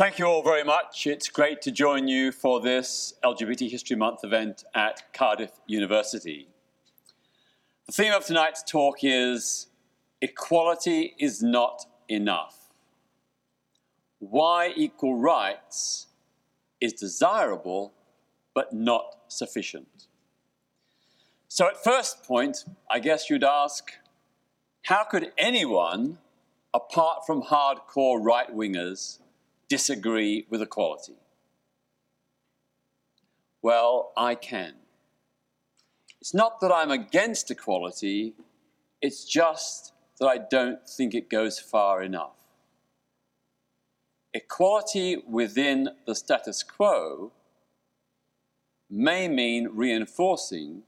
Thank 0.00 0.18
you 0.18 0.24
all 0.24 0.42
very 0.42 0.64
much. 0.64 1.06
It's 1.06 1.28
great 1.28 1.60
to 1.60 1.70
join 1.70 2.08
you 2.08 2.32
for 2.32 2.58
this 2.58 3.12
LGBT 3.22 3.70
History 3.70 3.96
Month 3.96 4.24
event 4.24 4.64
at 4.74 5.12
Cardiff 5.12 5.50
University. 5.66 6.48
The 7.84 7.92
theme 7.92 8.14
of 8.14 8.24
tonight's 8.24 8.62
talk 8.62 9.00
is 9.02 9.66
Equality 10.22 11.14
is 11.18 11.42
not 11.42 11.84
enough. 12.08 12.70
Why 14.20 14.72
equal 14.74 15.16
rights 15.16 16.06
is 16.80 16.94
desirable 16.94 17.92
but 18.54 18.72
not 18.72 19.18
sufficient. 19.28 20.06
So, 21.46 21.68
at 21.68 21.84
first 21.84 22.24
point, 22.24 22.64
I 22.90 23.00
guess 23.00 23.28
you'd 23.28 23.44
ask 23.44 23.92
how 24.84 25.04
could 25.04 25.32
anyone, 25.36 26.16
apart 26.72 27.26
from 27.26 27.42
hardcore 27.42 28.18
right 28.18 28.50
wingers, 28.50 29.18
disagree 29.70 30.46
with 30.50 30.60
equality? 30.60 31.14
Well, 33.62 34.12
I 34.16 34.34
can. 34.34 34.74
It's 36.20 36.34
not 36.34 36.60
that 36.60 36.72
I'm 36.72 36.90
against 36.90 37.50
equality, 37.50 38.34
it's 39.00 39.24
just 39.24 39.94
that 40.18 40.26
I 40.26 40.36
don't 40.36 40.86
think 40.86 41.14
it 41.14 41.30
goes 41.30 41.58
far 41.58 42.02
enough. 42.02 42.36
Equality 44.34 45.22
within 45.26 45.88
the 46.06 46.14
status 46.14 46.62
quo 46.62 47.32
may 48.90 49.28
mean 49.28 49.68
reinforcing 49.72 50.82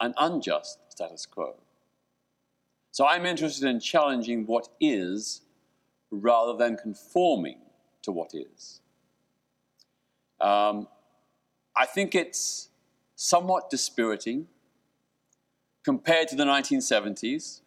an 0.00 0.14
unjust 0.16 0.78
status 0.88 1.26
quo. 1.26 1.54
So 2.90 3.06
I'm 3.06 3.26
interested 3.26 3.68
in 3.68 3.80
challenging 3.80 4.46
what 4.46 4.68
is 4.80 5.42
rather 6.10 6.56
than 6.56 6.76
conforming 6.76 7.58
to 8.08 8.12
what 8.12 8.34
is. 8.34 8.80
Um, 10.40 10.88
I 11.76 11.84
think 11.84 12.14
it's 12.14 12.70
somewhat 13.14 13.68
dispiriting 13.68 14.46
compared 15.84 16.28
to 16.28 16.36
the 16.36 16.44
1970s, 16.44 17.60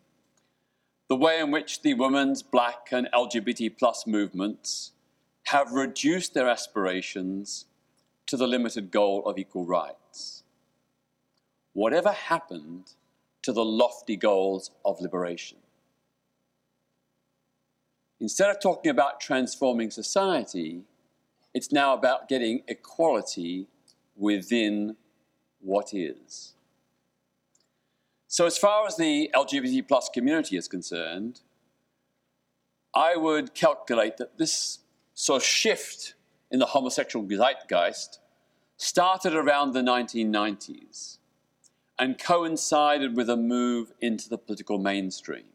the 1.10 1.16
way 1.16 1.40
in 1.40 1.52
which 1.52 1.84
the 1.84 1.94
women's, 1.94 2.42
black, 2.42 2.88
and 2.92 3.08
LGBT 3.14 3.78
plus 3.78 4.08
movements 4.08 4.94
have 5.46 5.72
reduced 5.72 6.34
their 6.34 6.50
aspirations 6.50 7.66
to 8.26 8.36
the 8.36 8.48
limited 8.48 8.90
goal 8.90 9.24
of 9.28 9.38
equal 9.38 9.66
rights. 9.66 10.44
Whatever 11.74 12.12
happened 12.12 12.94
to 13.44 13.54
the 13.54 13.66
lofty 13.66 14.16
goals 14.16 14.72
of 14.84 15.02
liberation? 15.02 15.61
Instead 18.22 18.52
of 18.52 18.62
talking 18.62 18.92
about 18.92 19.20
transforming 19.20 19.90
society, 19.90 20.84
it's 21.56 21.72
now 21.72 21.96
about 21.96 22.30
getting 22.30 22.62
equality 22.68 23.66
within 24.16 24.96
what 25.60 25.92
is. 25.92 26.54
So, 28.28 28.46
as 28.46 28.60
far 28.60 28.86
as 28.86 28.96
the 28.96 29.32
LGBT 29.34 29.88
plus 29.88 30.08
community 30.08 30.56
is 30.56 30.68
concerned, 30.68 31.42
I 32.94 33.16
would 33.16 33.56
calculate 33.56 34.18
that 34.18 34.38
this 34.38 34.80
sort 35.16 35.42
of 35.42 35.46
shift 35.46 36.14
in 36.52 36.60
the 36.60 36.68
homosexual 36.68 37.26
zeitgeist 37.26 38.20
started 38.78 39.34
around 39.34 39.74
the 39.74 39.82
1990s 39.82 41.18
and 41.98 42.20
coincided 42.20 43.18
with 43.18 43.32
a 43.32 43.38
move 43.38 43.94
into 44.00 44.30
the 44.30 44.38
political 44.38 44.78
mainstream. 44.78 45.46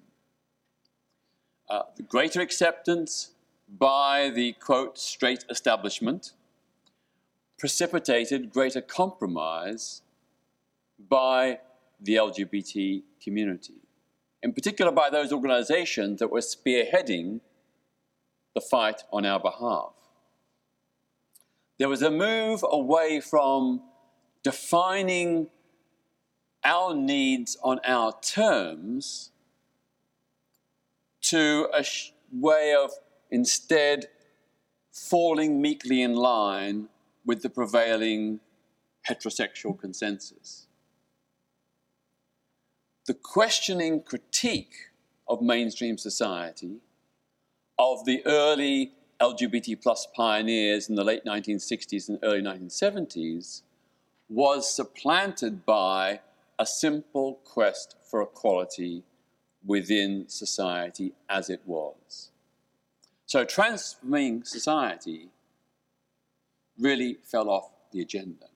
Uh, 1.68 1.82
greater 2.08 2.40
acceptance 2.40 3.32
by 3.68 4.30
the 4.32 4.52
quote 4.52 4.96
straight 4.96 5.44
establishment 5.50 6.32
precipitated 7.58 8.52
greater 8.52 8.80
compromise 8.80 10.02
by 11.08 11.58
the 12.00 12.14
LGBT 12.14 13.02
community, 13.20 13.74
in 14.42 14.52
particular 14.52 14.92
by 14.92 15.10
those 15.10 15.32
organizations 15.32 16.20
that 16.20 16.30
were 16.30 16.40
spearheading 16.40 17.40
the 18.54 18.60
fight 18.60 19.02
on 19.12 19.26
our 19.26 19.40
behalf. 19.40 19.92
There 21.78 21.88
was 21.88 22.02
a 22.02 22.10
move 22.10 22.64
away 22.70 23.20
from 23.20 23.82
defining 24.42 25.48
our 26.64 26.94
needs 26.94 27.56
on 27.62 27.80
our 27.84 28.18
terms 28.20 29.30
to 31.30 31.68
a 31.72 31.82
sh- 31.82 32.12
way 32.32 32.74
of 32.74 32.90
instead 33.30 34.06
falling 34.92 35.60
meekly 35.60 36.02
in 36.02 36.14
line 36.14 36.88
with 37.24 37.42
the 37.42 37.50
prevailing 37.50 38.40
heterosexual 39.08 39.78
consensus. 39.78 40.66
The 43.06 43.14
questioning 43.14 44.02
critique 44.02 44.74
of 45.28 45.42
mainstream 45.42 45.98
society, 45.98 46.76
of 47.78 48.04
the 48.04 48.24
early 48.26 48.92
LGBT 49.20 49.82
plus 49.82 50.06
pioneers 50.14 50.88
in 50.88 50.94
the 50.94 51.04
late 51.04 51.24
1960s 51.24 52.08
and 52.08 52.18
early 52.22 52.42
1970s, 52.42 53.62
was 54.28 54.74
supplanted 54.74 55.64
by 55.64 56.20
a 56.58 56.66
simple 56.66 57.40
quest 57.44 57.96
for 58.08 58.22
equality 58.22 59.04
within 59.66 60.28
society 60.28 61.12
as 61.28 61.50
it 61.50 61.60
was. 61.66 62.30
So 63.26 63.44
transforming 63.44 64.44
society 64.44 65.30
really 66.78 67.18
fell 67.22 67.50
off 67.50 67.70
the 67.92 68.00
agenda. 68.00 68.46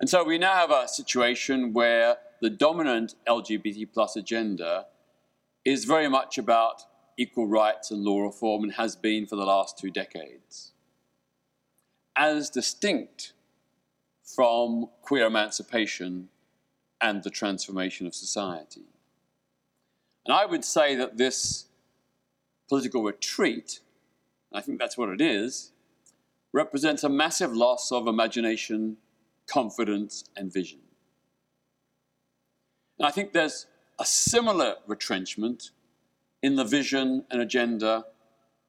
And 0.00 0.08
so 0.08 0.24
we 0.24 0.38
now 0.38 0.54
have 0.54 0.70
a 0.70 0.88
situation 0.88 1.72
where 1.72 2.16
the 2.40 2.50
dominant 2.50 3.14
LGBT 3.26 3.88
plus 3.92 4.16
agenda 4.16 4.86
is 5.64 5.84
very 5.84 6.08
much 6.08 6.38
about 6.38 6.82
equal 7.16 7.46
rights 7.46 7.90
and 7.90 8.02
law 8.02 8.22
reform 8.22 8.62
and 8.62 8.72
has 8.74 8.94
been 8.96 9.26
for 9.26 9.36
the 9.36 9.44
last 9.44 9.76
two 9.78 9.90
decades. 9.90 10.72
As 12.16 12.48
distinct 12.48 13.32
from 14.24 14.88
queer 15.02 15.26
emancipation 15.26 16.28
and 17.00 17.22
the 17.22 17.30
transformation 17.30 18.06
of 18.06 18.14
society. 18.14 18.86
And 20.28 20.36
I 20.36 20.44
would 20.44 20.64
say 20.64 20.94
that 20.94 21.16
this 21.16 21.64
political 22.68 23.02
retreat, 23.02 23.80
I 24.52 24.60
think 24.60 24.78
that's 24.78 24.98
what 24.98 25.08
it 25.08 25.22
is, 25.22 25.72
represents 26.52 27.02
a 27.02 27.08
massive 27.08 27.56
loss 27.56 27.90
of 27.90 28.06
imagination, 28.06 28.98
confidence, 29.46 30.24
and 30.36 30.52
vision. 30.52 30.80
And 32.98 33.08
I 33.08 33.10
think 33.10 33.32
there's 33.32 33.66
a 33.98 34.04
similar 34.04 34.76
retrenchment 34.86 35.70
in 36.42 36.56
the 36.56 36.64
vision 36.64 37.24
and 37.30 37.40
agenda 37.40 38.04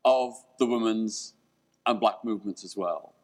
of 0.06 0.36
the 0.59 0.66
women's 0.66 1.34
and 1.86 2.00
black 2.00 2.24
movements 2.24 2.64
as 2.64 2.78
well. 2.78 3.16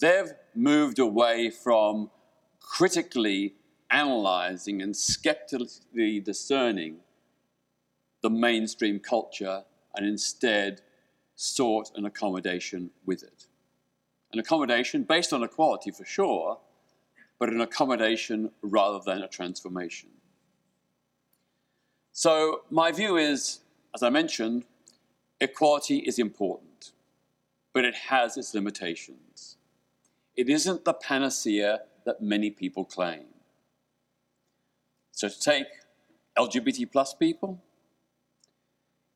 They've 0.00 0.32
moved 0.56 0.98
away 0.98 1.50
from 1.50 2.10
critically 2.60 3.54
analyzing 3.90 4.82
and 4.82 4.96
skeptically 4.96 6.20
discerning 6.20 6.98
the 8.22 8.30
mainstream 8.30 8.98
culture 8.98 9.64
and 9.94 10.06
instead 10.06 10.80
sought 11.34 11.90
an 11.96 12.04
accommodation 12.04 12.90
with 13.06 13.22
it. 13.22 13.46
An 14.32 14.38
accommodation 14.38 15.04
based 15.04 15.32
on 15.32 15.42
equality 15.42 15.90
for 15.90 16.04
sure, 16.04 16.58
but 17.38 17.48
an 17.48 17.60
accommodation 17.60 18.50
rather 18.62 18.98
than 19.04 19.22
a 19.22 19.28
transformation. 19.28 20.10
So, 22.12 22.62
my 22.68 22.90
view 22.90 23.16
is, 23.16 23.60
as 23.94 24.02
I 24.02 24.10
mentioned, 24.10 24.64
equality 25.40 25.98
is 25.98 26.18
important, 26.18 26.90
but 27.72 27.84
it 27.84 27.94
has 27.94 28.36
its 28.36 28.54
limitations. 28.54 29.56
It 30.36 30.48
isn't 30.48 30.84
the 30.84 30.94
panacea 30.94 31.82
that 32.04 32.20
many 32.20 32.50
people 32.50 32.84
claim. 32.84 33.26
So 35.18 35.28
to 35.28 35.40
take 35.40 35.66
LGBT 36.38 36.92
plus 36.92 37.12
people, 37.12 37.60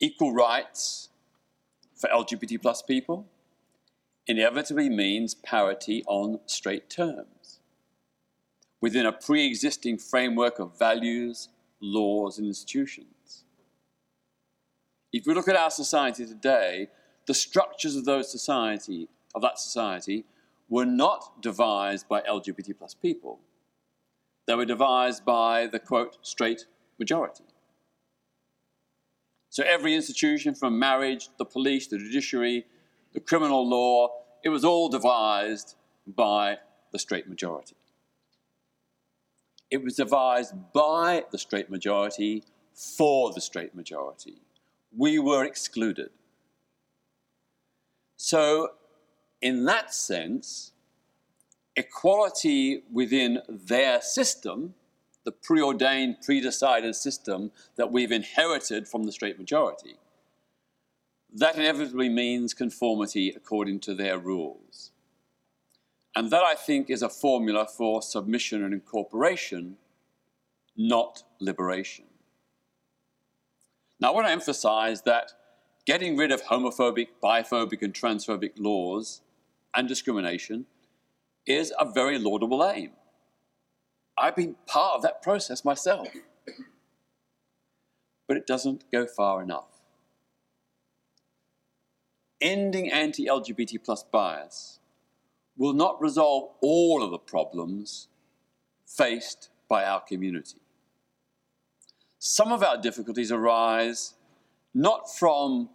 equal 0.01 0.35
rights 0.35 1.11
for 1.95 2.11
LGBT 2.11 2.61
plus 2.61 2.83
people 2.83 3.29
inevitably 4.27 4.89
means 4.89 5.37
parity 5.37 6.03
on 6.09 6.41
straight 6.47 6.91
terms 6.91 7.61
within 8.81 9.07
a 9.07 9.13
pre 9.13 9.47
existing 9.47 9.97
framework 9.97 10.59
of 10.59 10.77
values, 10.77 11.51
laws, 11.81 12.37
and 12.37 12.49
institutions. 12.49 13.45
If 15.13 15.25
we 15.25 15.35
look 15.35 15.47
at 15.47 15.55
our 15.55 15.71
society 15.71 16.27
today, 16.27 16.89
the 17.29 17.35
structures 17.35 17.95
of 17.95 18.07
those 18.07 18.29
society 18.29 19.09
of 19.37 19.43
that 19.43 19.61
society 19.61 20.25
were 20.69 20.85
not 20.85 21.41
devised 21.41 22.09
by 22.09 22.23
LGBT 22.23 22.77
plus 22.77 22.93
people. 22.93 23.39
They 24.47 24.55
were 24.55 24.65
devised 24.65 25.25
by 25.25 25.67
the 25.67 25.79
quote, 25.79 26.19
straight 26.23 26.67
majority. 26.99 27.45
So 29.51 29.63
every 29.65 29.95
institution 29.95 30.55
from 30.55 30.79
marriage, 30.79 31.29
the 31.39 31.45
police, 31.45 31.87
the 31.87 31.99
judiciary, 31.99 32.65
the 33.13 33.21
criminal 33.21 33.69
law, 33.69 34.09
it 34.43 34.49
was 34.49 34.65
all 34.65 34.89
devised 34.89 35.77
by 36.07 36.59
the 36.91 36.99
straight 36.99 37.29
majority. 37.29 37.77
It 39.71 39.83
was 39.83 39.97
devised 39.97 40.55
by 40.73 41.25
the 41.31 41.39
straight 41.39 41.71
majority 41.71 42.45
for 42.75 43.33
the 43.33 43.41
straight 43.41 43.75
majority. 43.75 44.43
We 44.97 45.19
were 45.19 45.45
excluded. 45.45 46.11
So, 48.17 48.73
in 49.41 49.65
that 49.65 49.95
sense, 49.95 50.72
equality 51.77 52.83
within 52.91 53.41
their 53.49 54.01
system, 54.01 54.75
the 55.25 55.33
preordained, 55.33 56.17
predecided 56.27 56.95
system 56.95 57.53
that 57.77 57.91
we've 57.91 58.13
inherited 58.13 58.89
from 58.89 59.05
the 59.05 59.13
straight 59.13 59.39
majority, 59.39 59.97
that 61.35 61.57
inevitably 61.57 62.09
means 62.09 62.53
conformity 62.53 63.33
according 63.35 63.81
to 63.81 63.95
their 63.95 64.19
rules. 64.19 64.91
And 66.15 66.31
that, 66.31 66.43
I 66.43 66.55
think, 66.55 66.91
is 66.91 67.03
a 67.03 67.09
formula 67.09 67.67
for 67.67 68.03
submission 68.03 68.63
and 68.63 68.75
incorporation, 68.75 69.77
not 70.77 71.23
liberation. 71.41 72.05
Now, 73.99 74.09
I 74.09 74.15
want 74.15 74.27
to 74.27 74.33
emphasize 74.33 75.03
that 75.03 75.33
getting 75.87 76.17
rid 76.17 76.33
of 76.33 76.43
homophobic, 76.43 77.09
biphobic, 77.23 77.81
and 77.81 77.95
transphobic 77.95 78.53
laws 78.59 79.23
and 79.75 79.89
discrimination 79.89 80.67
is 81.47 81.73
a 81.79 81.91
very 81.91 82.19
laudable 82.19 82.65
aim. 82.65 82.91
I've 84.17 84.37
been 84.37 84.57
part 84.67 84.97
of 84.97 85.03
that 85.03 85.23
process 85.23 85.65
myself. 85.65 86.09
But 88.29 88.37
it 88.37 88.47
doesn't 88.47 88.91
go 88.91 89.07
far 89.07 89.43
enough. 89.43 89.81
Ending 92.41 92.91
anti 92.91 93.27
LGBT 93.27 93.85
plus 93.85 94.03
bias 94.03 94.81
will 95.57 95.73
not 95.73 96.01
resolve 96.01 96.51
all 96.61 97.03
of 97.03 97.11
the 97.11 97.19
problems 97.19 98.09
faced 98.87 99.51
by 99.69 99.85
our 99.85 100.01
community. 100.01 100.59
Some 102.19 102.53
of 102.53 102.63
our 102.63 102.77
difficulties 102.77 103.33
arise 103.33 104.15
not 104.75 105.13
from 105.15 105.71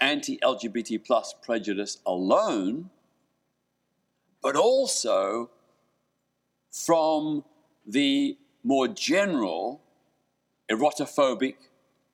anti 0.00 0.38
LGBT 0.42 1.04
plus 1.04 1.34
prejudice 1.42 1.98
alone, 2.06 2.90
but 4.42 4.56
also 4.56 5.50
from 6.70 7.44
the 7.86 8.36
more 8.62 8.88
general 8.88 9.82
erotophobic 10.70 11.56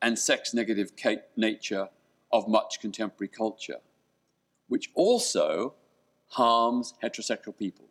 and 0.01 0.19
sex 0.19 0.55
negative 0.55 0.93
nature 1.37 1.89
of 2.33 2.49
much 2.49 2.81
contemporary 2.81 3.29
culture, 3.29 3.81
which 4.69 4.91
also 4.95 5.75
harms 6.29 6.95
heterosexual 7.03 7.57
people. 7.57 7.87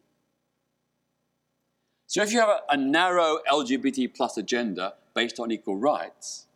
So 2.07 2.21
if 2.21 2.31
you 2.31 2.39
have 2.39 2.49
a, 2.49 2.61
a 2.69 2.77
narrow 2.77 3.39
LGBT 3.51 4.13
plus 4.13 4.37
agenda 4.37 4.93
based 5.15 5.39
on 5.39 5.51
equal 5.51 5.77
rights, 5.77 6.47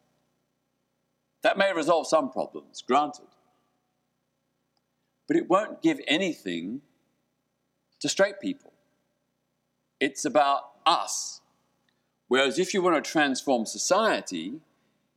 that 1.43 1.57
may 1.57 1.73
resolve 1.73 2.07
some 2.07 2.31
problems, 2.31 2.81
granted. 2.81 3.27
But 5.27 5.37
it 5.37 5.49
won't 5.49 5.81
give 5.81 5.99
anything 6.07 6.81
to 7.99 8.09
straight 8.09 8.39
people. 8.39 8.73
It's 9.99 10.25
about 10.25 10.71
us. 10.85 11.41
Whereas 12.27 12.59
if 12.59 12.73
you 12.73 12.81
want 12.81 13.03
to 13.03 13.11
transform 13.11 13.65
society, 13.65 14.59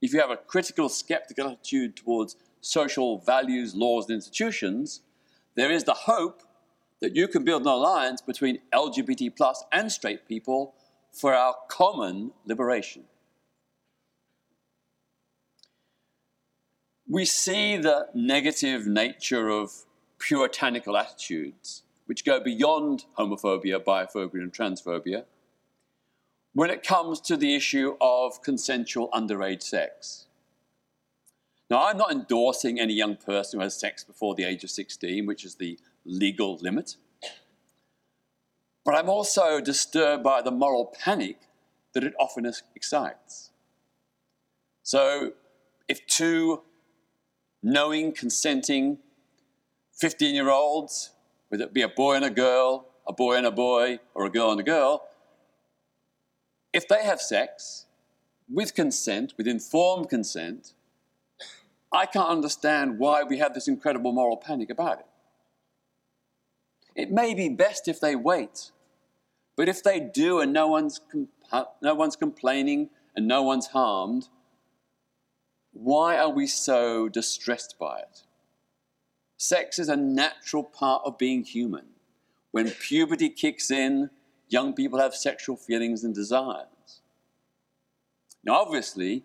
if 0.01 0.13
you 0.13 0.21
have 0.21 0.31
a 0.31 0.37
critical, 0.37 0.89
skeptical 0.89 1.49
attitude 1.49 1.97
towards 1.97 2.37
social 2.61 3.19
values, 3.19 3.75
laws, 3.75 4.07
and 4.07 4.15
institutions, 4.15 5.03
there 5.55 5.71
is 5.71 5.85
the 5.85 5.95
hope 5.95 6.43
that 7.01 7.17
you 7.17 7.27
can 7.29 7.45
build 7.45 7.63
an 7.63 7.69
alliance 7.69 8.21
between 8.21 8.61
LGBT 8.73 9.35
plus 9.37 9.65
and 9.73 9.91
straight 9.91 10.29
people 10.29 10.75
for 11.13 11.35
our 11.35 11.55
common 11.69 12.33
liberation. 12.45 13.05
We 17.09 17.25
see 17.25 17.77
the 17.77 18.09
negative 18.15 18.87
nature 18.87 19.49
of 19.49 19.73
puritanical 20.19 20.97
attitudes, 20.97 21.83
which 22.11 22.25
go 22.25 22.41
beyond 22.41 23.05
homophobia, 23.17 23.79
biphobia, 23.79 24.43
and 24.43 24.53
transphobia, 24.53 25.27
when 26.55 26.69
it 26.69 26.83
comes 26.83 27.21
to 27.21 27.37
the 27.37 27.55
issue 27.55 27.97
of 28.01 28.43
consensual 28.43 29.09
underage 29.15 29.63
sex. 29.63 30.27
Now, 31.71 31.87
I'm 31.87 31.97
not 31.97 32.11
endorsing 32.11 32.81
any 32.81 32.95
young 32.95 33.15
person 33.15 33.61
who 33.61 33.63
has 33.63 33.79
sex 33.79 34.03
before 34.03 34.35
the 34.35 34.43
age 34.43 34.65
of 34.65 34.73
16, 34.73 35.25
which 35.25 35.45
is 35.45 35.55
the 35.55 35.79
legal 36.05 36.57
limit. 36.57 36.97
But 38.85 38.97
I'm 38.97 39.09
also 39.09 39.61
disturbed 39.61 40.25
by 40.25 40.43
the 40.43 40.51
moral 40.51 40.93
panic 41.05 41.39
that 41.93 42.03
it 42.03 42.15
often 42.19 42.45
excites. 42.75 43.53
So, 44.83 45.35
if 45.87 46.05
two 46.09 46.63
knowing, 47.63 48.11
consenting 48.11 48.99
15 49.93 50.35
year 50.35 50.51
olds, 50.51 51.11
whether 51.51 51.65
it 51.65 51.75
be 51.75 51.83
a 51.83 51.89
boy 51.89 52.15
and 52.15 52.25
a 52.25 52.31
girl, 52.31 52.87
a 53.07 53.13
boy 53.13 53.35
and 53.35 53.45
a 53.45 53.51
boy, 53.51 53.99
or 54.15 54.25
a 54.25 54.31
girl 54.31 54.53
and 54.53 54.61
a 54.61 54.65
girl, 54.65 55.03
if 56.73 56.87
they 56.87 57.05
have 57.05 57.21
sex 57.21 57.87
with 58.49 58.75
consent, 58.75 59.35
with 59.37 59.49
informed 59.49 60.09
consent, 60.09 60.75
I 61.93 62.07
can't 62.07 62.29
understand 62.29 63.01
why 63.01 63.25
we 63.25 63.39
have 63.39 63.53
this 63.53 63.67
incredible 63.67 64.13
moral 64.13 64.37
panic 64.37 64.71
about 64.71 65.01
it. 65.01 65.07
It 66.95 67.11
may 67.11 67.35
be 67.35 67.49
best 67.49 67.89
if 67.89 68.01
they 68.01 68.15
wait, 68.15 68.71
but 69.57 69.69
if 69.69 69.83
they 69.83 69.99
do 69.99 70.39
and 70.39 70.53
no 70.53 70.69
one's, 70.69 71.01
no 71.83 71.95
one's 71.95 72.15
complaining 72.15 72.91
and 73.17 73.27
no 73.27 73.43
one's 73.43 73.69
harmed, 73.69 74.29
why 75.73 76.17
are 76.17 76.31
we 76.31 76.47
so 76.47 77.09
distressed 77.09 77.77
by 77.79 77.99
it? 77.99 78.23
Sex 79.43 79.79
is 79.79 79.89
a 79.89 79.97
natural 79.97 80.63
part 80.63 81.01
of 81.07 81.17
being 81.17 81.45
human. 81.45 81.87
When 82.51 82.71
puberty 82.73 83.31
kicks 83.31 83.71
in, 83.71 84.11
young 84.51 84.75
people 84.75 84.99
have 84.99 85.15
sexual 85.15 85.57
feelings 85.57 86.05
and 86.05 86.15
desires. 86.15 87.01
Now, 88.45 88.61
obviously, 88.61 89.25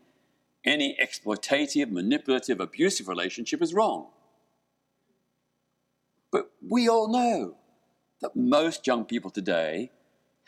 any 0.63 0.97
exploitative, 1.03 1.91
manipulative, 1.91 2.61
abusive 2.61 3.09
relationship 3.09 3.61
is 3.61 3.73
wrong. 3.73 4.07
But 6.31 6.49
we 6.65 6.87
all 6.87 7.09
know 7.09 7.57
that 8.21 8.37
most 8.37 8.87
young 8.87 9.03
people 9.03 9.31
today 9.31 9.91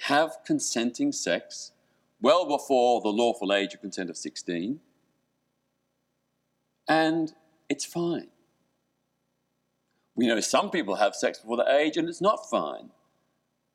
have 0.03 0.37
consenting 0.45 1.11
sex 1.11 1.73
well 2.21 2.47
before 2.47 3.01
the 3.01 3.09
lawful 3.09 3.51
age 3.51 3.73
of 3.73 3.81
consent 3.81 4.09
of 4.09 4.15
16 4.15 4.79
and 6.87 7.33
it's 7.67 7.83
fine. 7.83 8.29
We 10.17 10.27
know 10.27 10.39
some 10.39 10.71
people 10.71 10.95
have 10.95 11.15
sex 11.15 11.39
before 11.39 11.57
the 11.57 11.71
age 11.71 11.95
and 11.95 12.09
it's 12.09 12.19
not 12.19 12.49
fine. 12.49 12.89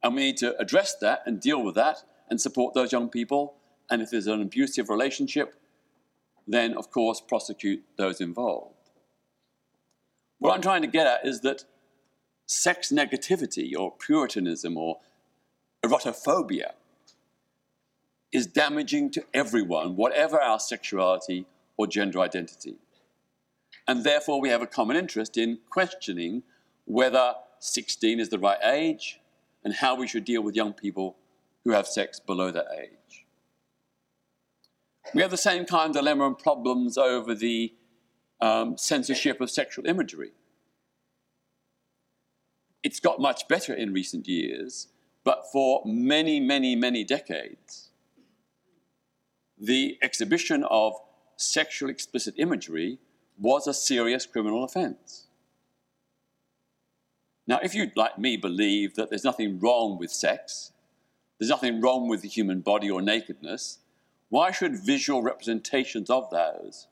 And 0.03 0.17
we 0.17 0.23
need 0.23 0.37
to 0.39 0.59
address 0.61 0.95
that 0.97 1.23
and 1.25 1.41
deal 1.41 1.63
with 1.63 1.77
that 1.77 2.03
and 2.29 2.41
support 2.41 2.75
those 2.75 2.91
young 2.91 3.09
people. 3.09 3.55
And 3.89 4.03
if 4.03 4.11
there's 4.11 4.27
an 4.27 4.43
abusive 4.43 4.91
relationship, 4.91 5.55
then 6.47 6.77
of 6.77 6.91
course 6.91 7.21
prosecute 7.21 7.85
those 7.97 8.21
involved. 8.21 8.75
What 10.41 10.53
I'm 10.53 10.61
trying 10.61 10.83
to 10.83 10.89
get 10.89 11.07
at 11.07 11.25
is 11.25 11.43
that 11.43 11.65
sex 12.47 12.91
negativity 12.91 13.73
or 13.79 13.93
puritanism 13.93 14.77
or 14.77 14.99
erotophobia 15.85 16.73
is 18.33 18.49
damaging 18.49 19.11
to 19.13 19.25
everyone, 19.33 19.95
whatever 19.95 20.41
our 20.41 20.59
sexuality 20.59 21.47
or 21.77 21.87
gender 21.87 22.19
identity. 22.19 22.79
And 23.87 24.05
therefore, 24.05 24.41
we 24.41 24.49
have 24.49 24.62
a 24.62 24.67
common 24.67 24.97
interest 24.97 25.37
in 25.37 25.59
questioning 25.69 26.43
whether 26.85 27.35
16 27.59 28.21
is 28.21 28.29
the 28.29 28.39
right 28.39 28.59
age 28.65 29.21
and 29.65 29.75
how 29.75 29.95
we 29.95 30.07
should 30.07 30.25
deal 30.25 30.43
with 30.43 30.57
young 30.57 30.73
people 30.73 31.17
who 31.65 31.73
have 31.73 31.87
sex 31.87 32.21
below 32.21 32.51
that 32.51 32.67
age. 32.77 33.27
We 35.15 35.23
have 35.23 35.31
the 35.31 35.37
same 35.37 35.65
kind 35.65 35.91
of 35.91 35.97
dilemma 35.97 36.27
and 36.27 36.39
problems 36.39 36.97
over 36.97 37.35
the 37.35 37.73
um, 38.41 38.77
censorship 38.77 39.41
of 39.41 39.51
sexual 39.51 39.87
imagery. 39.87 40.33
It's 42.83 42.99
got 42.99 43.21
much 43.21 43.47
better 43.47 43.73
in 43.73 43.93
recent 43.93 44.27
years, 44.27 44.89
but 45.25 45.45
for 45.53 45.83
many, 45.85 46.41
many, 46.41 46.75
many 46.75 47.05
decades, 47.05 47.91
the 49.57 49.99
exhibition 50.03 50.65
of 50.65 50.95
sexual 51.37 51.91
explicit 51.91 52.35
imagery 52.39 52.99
was 53.39 53.67
a 53.67 53.75
serious 53.75 54.27
criminal 54.27 54.65
offense. 54.65 55.27
Now, 57.47 57.59
if 57.62 57.75
you, 57.75 57.91
like 57.97 58.19
me, 58.19 58.37
believe 58.37 58.95
that 58.95 59.11
there's 59.11 59.25
nothing 59.25 59.59
wrong 59.59 59.99
with 59.99 60.12
sex, 60.12 60.73
there's 61.39 61.51
nothing 61.51 61.81
wrong 61.81 62.09
with 62.09 62.23
the 62.23 62.29
human 62.29 62.61
body 62.61 62.89
or 62.91 63.03
nakedness, 63.03 63.79
why 64.29 64.51
should 64.51 64.85
visual 64.85 65.23
representations 65.23 66.09
of 66.09 66.31
those 66.31 66.87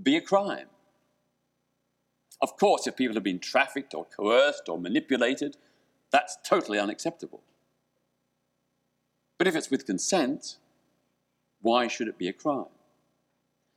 be 0.00 0.16
a 0.16 0.20
crime. 0.20 0.66
Of 2.40 2.56
course, 2.56 2.86
if 2.86 2.96
people 2.96 3.14
have 3.14 3.24
been 3.24 3.40
trafficked 3.40 3.94
or 3.94 4.04
coerced 4.04 4.68
or 4.68 4.78
manipulated, 4.78 5.56
that's 6.12 6.38
totally 6.44 6.78
unacceptable. 6.78 7.42
But 9.38 9.48
if 9.48 9.56
it's 9.56 9.70
with 9.70 9.86
consent, 9.86 10.56
why 11.60 11.88
should 11.88 12.08
it 12.08 12.18
be 12.18 12.28
a 12.28 12.32
crime? 12.32 12.66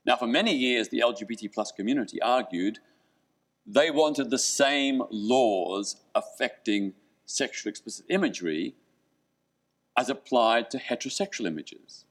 Now, 0.05 0.15
for 0.15 0.27
many 0.27 0.55
years, 0.55 0.89
the 0.89 1.03
LGBT 1.05 1.53
plus 1.53 1.71
community 1.71 2.21
argued 2.21 2.79
they 3.65 3.91
wanted 3.91 4.29
the 4.29 4.39
same 4.39 5.03
laws 5.11 5.97
affecting 6.15 6.93
sexual 7.25 7.69
explicit 7.69 8.05
imagery 8.09 8.75
as 9.97 10.09
applied 10.09 10.71
to 10.71 10.79
heterosexual 10.79 11.45
images. 11.45 12.05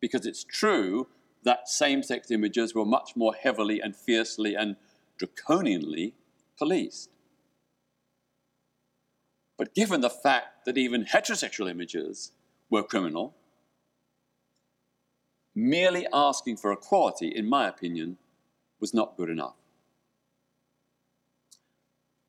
Because 0.00 0.26
it's 0.26 0.42
true 0.42 1.06
that 1.44 1.68
same 1.68 2.02
sex 2.02 2.30
images 2.30 2.74
were 2.74 2.84
much 2.84 3.12
more 3.16 3.34
heavily 3.34 3.80
and 3.80 3.94
fiercely 3.94 4.54
and 4.54 4.76
draconianly 5.18 6.12
policed. 6.58 7.10
But 9.56 9.74
given 9.74 10.00
the 10.00 10.10
fact 10.10 10.64
that 10.64 10.78
even 10.78 11.04
heterosexual 11.04 11.70
images 11.70 12.32
were 12.70 12.82
criminal, 12.82 13.34
merely 15.54 16.06
asking 16.12 16.56
for 16.56 16.72
equality, 16.72 17.28
in 17.28 17.48
my 17.48 17.68
opinion, 17.68 18.16
was 18.80 18.94
not 18.94 19.16
good 19.16 19.28
enough. 19.28 19.56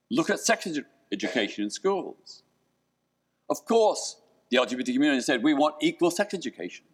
Look 0.09 0.29
at 0.29 0.39
sex 0.39 0.65
edu- 0.65 0.85
education 1.11 1.63
in 1.63 1.69
schools. 1.69 2.43
Of 3.49 3.65
course, 3.65 4.17
the 4.49 4.57
LGBT 4.57 4.93
community 4.93 5.21
said 5.21 5.43
we 5.43 5.53
want 5.53 5.75
equal 5.81 6.11
sex 6.11 6.33
education. 6.33 6.85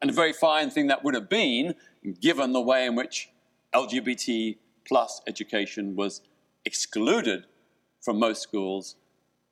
And 0.00 0.10
a 0.10 0.14
very 0.14 0.32
fine 0.32 0.70
thing 0.70 0.88
that 0.88 1.04
would 1.04 1.14
have 1.14 1.28
been, 1.28 1.74
given 2.20 2.52
the 2.52 2.60
way 2.60 2.86
in 2.86 2.96
which 2.96 3.30
LGBT 3.74 4.56
plus 4.84 5.20
education 5.26 5.94
was 5.94 6.22
excluded 6.64 7.46
from 8.00 8.18
most 8.18 8.42
schools' 8.42 8.96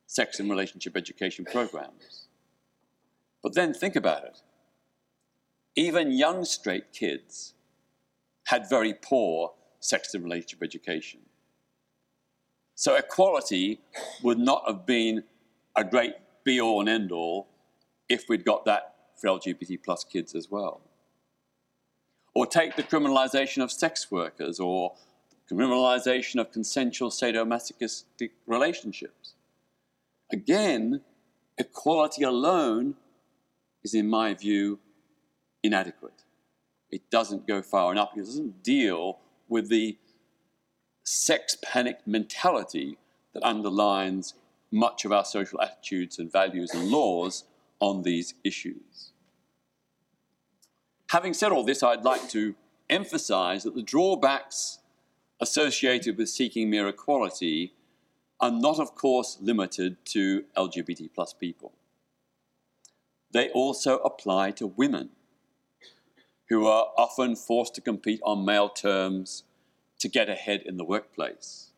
sex 0.07 0.39
and 0.39 0.49
relationship 0.49 0.97
education 0.97 1.45
programs. 1.45 2.27
But 3.41 3.55
then 3.55 3.73
think 3.73 3.95
about 3.95 4.25
it. 4.25 4.41
Even 5.75 6.11
young 6.11 6.43
straight 6.45 6.91
kids 6.91 7.53
had 8.45 8.69
very 8.69 8.93
poor 8.93 9.53
sex 9.79 10.13
and 10.13 10.23
relationship 10.23 10.63
education. 10.63 11.21
So 12.75 12.95
equality 12.95 13.79
would 14.23 14.39
not 14.39 14.63
have 14.67 14.85
been 14.85 15.23
a 15.75 15.83
great 15.83 16.15
be 16.43 16.59
all 16.59 16.79
and 16.81 16.89
end 16.89 17.11
all 17.11 17.47
if 18.09 18.27
we'd 18.27 18.43
got 18.43 18.65
that 18.65 18.95
for 19.19 19.27
LGBT 19.27 19.83
plus 19.83 20.03
kids 20.03 20.35
as 20.35 20.49
well. 20.49 20.81
Or 22.33 22.45
take 22.45 22.75
the 22.75 22.83
criminalization 22.83 23.63
of 23.63 23.71
sex 23.71 24.09
workers 24.09 24.59
or 24.59 24.95
criminalization 25.51 26.39
of 26.39 26.51
consensual 26.51 27.09
sadomasochistic 27.09 28.31
relationships. 28.47 29.35
Again, 30.31 31.01
equality 31.57 32.23
alone 32.23 32.95
is, 33.83 33.93
in 33.93 34.09
my 34.09 34.33
view, 34.33 34.79
inadequate. 35.63 36.23
It 36.89 37.09
doesn't 37.09 37.47
go 37.47 37.61
far 37.61 37.91
enough. 37.91 38.11
It 38.15 38.21
doesn't 38.21 38.63
deal 38.63 39.19
with 39.47 39.69
the 39.69 39.97
sex 41.03 41.57
panic 41.61 41.99
mentality 42.05 42.97
that 43.33 43.43
underlines 43.43 44.33
much 44.71 45.05
of 45.05 45.11
our 45.11 45.25
social 45.25 45.61
attitudes 45.61 46.19
and 46.19 46.31
values 46.31 46.71
and 46.73 46.89
laws 46.89 47.45
on 47.79 48.03
these 48.03 48.33
issues. 48.43 49.11
Having 51.09 51.33
said 51.33 51.51
all 51.51 51.63
this, 51.63 51.83
I'd 51.83 52.05
like 52.05 52.29
to 52.29 52.55
emphasize 52.89 53.63
that 53.63 53.75
the 53.75 53.81
drawbacks 53.81 54.79
associated 55.41 56.17
with 56.17 56.29
seeking 56.29 56.69
mere 56.69 56.87
equality 56.87 57.73
are 58.39 58.51
not, 58.51 58.79
of 58.79 58.95
course, 58.95 59.37
limited 59.41 59.97
to 60.05 60.45
LGBT 60.55 61.09
plus 61.13 61.33
people. 61.33 61.73
They 63.31 63.49
also 63.49 63.97
apply 63.99 64.51
to 64.51 64.67
women, 64.67 65.09
who 66.51 66.65
are 66.65 66.87
often 66.97 67.33
forced 67.33 67.73
to 67.73 67.79
compete 67.79 68.19
on 68.23 68.43
male 68.43 68.67
terms 68.67 69.43
to 69.97 70.09
get 70.09 70.27
ahead 70.27 70.61
in 70.65 70.75
the 70.75 70.83
workplace, 70.83 71.71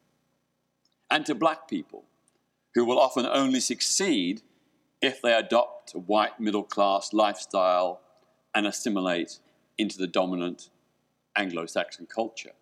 and 1.11 1.27
to 1.27 1.35
black 1.35 1.67
people, 1.67 2.05
who 2.73 2.83
will 2.83 2.99
often 2.99 3.27
only 3.27 3.59
succeed 3.59 4.41
if 4.99 5.21
they 5.21 5.31
adopt 5.31 5.93
a 5.93 5.99
white 5.99 6.39
middle 6.39 6.63
class 6.63 7.13
lifestyle 7.13 8.01
and 8.55 8.65
assimilate 8.65 9.37
into 9.77 9.99
the 9.99 10.07
dominant 10.07 10.71
Anglo 11.35 11.67
Saxon 11.67 12.07
culture. 12.07 12.53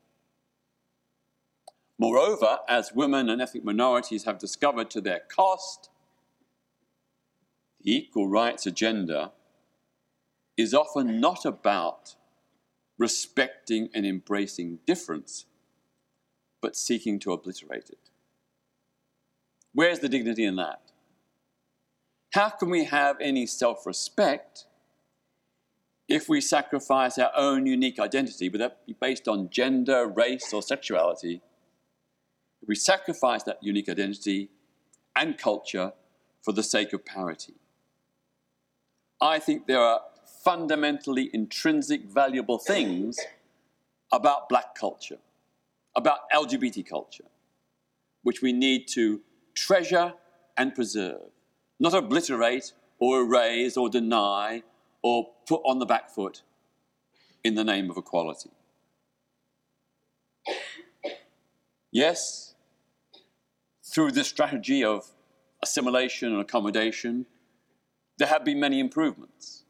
Moreover, 1.98 2.60
as 2.68 2.92
women 2.94 3.30
and 3.30 3.42
ethnic 3.42 3.64
minorities 3.64 4.26
have 4.26 4.38
discovered 4.38 4.92
to 4.92 5.00
their 5.00 5.22
cost, 5.34 5.90
the 7.80 7.96
equal 7.96 8.28
rights 8.28 8.66
agenda 8.66 9.32
is 10.58 10.74
often 10.74 11.20
not 11.20 11.46
about 11.46 12.16
respecting 12.98 13.90
and 13.94 14.06
embracing 14.06 14.80
difference, 14.86 15.46
but 16.62 16.76
seeking 16.76 17.20
to 17.20 17.32
obliterate 17.32 17.90
it. 17.90 18.10
Where's 19.74 20.00
the 20.00 20.10
dignity 20.10 20.44
in 20.44 20.58
that? 20.58 20.82
How 22.34 22.50
can 22.50 22.70
we 22.70 22.86
have 22.86 23.18
any 23.20 23.46
self 23.46 23.86
respect 23.86 24.66
if 26.08 26.28
we 26.28 26.42
sacrifice 26.42 27.18
our 27.18 27.32
own 27.36 27.66
unique 27.66 28.00
identity, 28.00 28.50
whether 28.50 28.70
that 28.70 28.86
be 28.86 28.96
based 29.00 29.28
on 29.28 29.50
gender, 29.50 30.08
race, 30.08 30.54
or 30.54 30.62
sexuality? 30.62 31.42
If 32.62 32.70
we 32.70 32.76
sacrifice 32.76 33.44
that 33.44 33.58
unique 33.62 33.90
identity 33.90 34.50
and 35.16 35.38
culture 35.38 35.94
for 36.42 36.52
the 36.52 36.64
sake 36.64 36.94
of 36.94 37.06
parity. 37.06 37.56
I 39.22 39.40
think 39.40 39.68
there 39.68 39.80
are 39.80 40.02
fundamentally 40.44 41.30
intrinsic 41.34 42.06
valuable 42.06 42.58
things 42.58 43.20
about 44.12 44.50
black 44.50 44.76
culture, 44.76 45.20
about 45.96 46.30
LGBT 46.34 46.88
culture, 46.88 47.26
which 48.24 48.42
we 48.42 48.52
need 48.52 48.88
to 48.90 49.22
treasure 49.54 50.14
and 50.58 50.74
preserve, 50.74 51.30
not 51.80 51.94
obliterate 51.94 52.74
or 53.00 53.22
erase 53.22 53.78
or 53.78 53.90
deny 53.90 54.64
or 55.02 55.30
put 55.48 55.62
on 55.66 55.80
the 55.80 55.86
back 55.86 56.10
foot 56.10 56.44
in 57.44 57.56
the 57.56 57.64
name 57.64 57.90
of 57.90 57.98
equality. 57.98 58.52
Yes, 61.92 62.56
through 63.84 64.12
this 64.12 64.28
strategy 64.28 64.84
of 64.84 65.12
assimilation 65.62 66.32
and 66.32 66.42
accommodation, 66.42 67.26
there 68.18 68.28
have 68.28 68.46
been 68.46 68.60
many 68.60 68.80
improvements. 68.80 69.66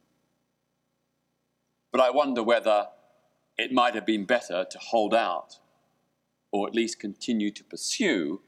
But 1.92 2.02
I 2.02 2.10
wonder 2.10 2.42
whether 2.42 2.88
it 3.58 3.72
might 3.72 3.96
have 3.96 4.06
been 4.06 4.26
better 4.26 4.66
to 4.70 4.80
hold 4.80 5.14
out 5.14 5.60
or 6.52 6.68
at 6.68 6.76
least 6.76 7.00
continue 7.00 7.52
to 7.52 7.64
pursue 7.64 8.42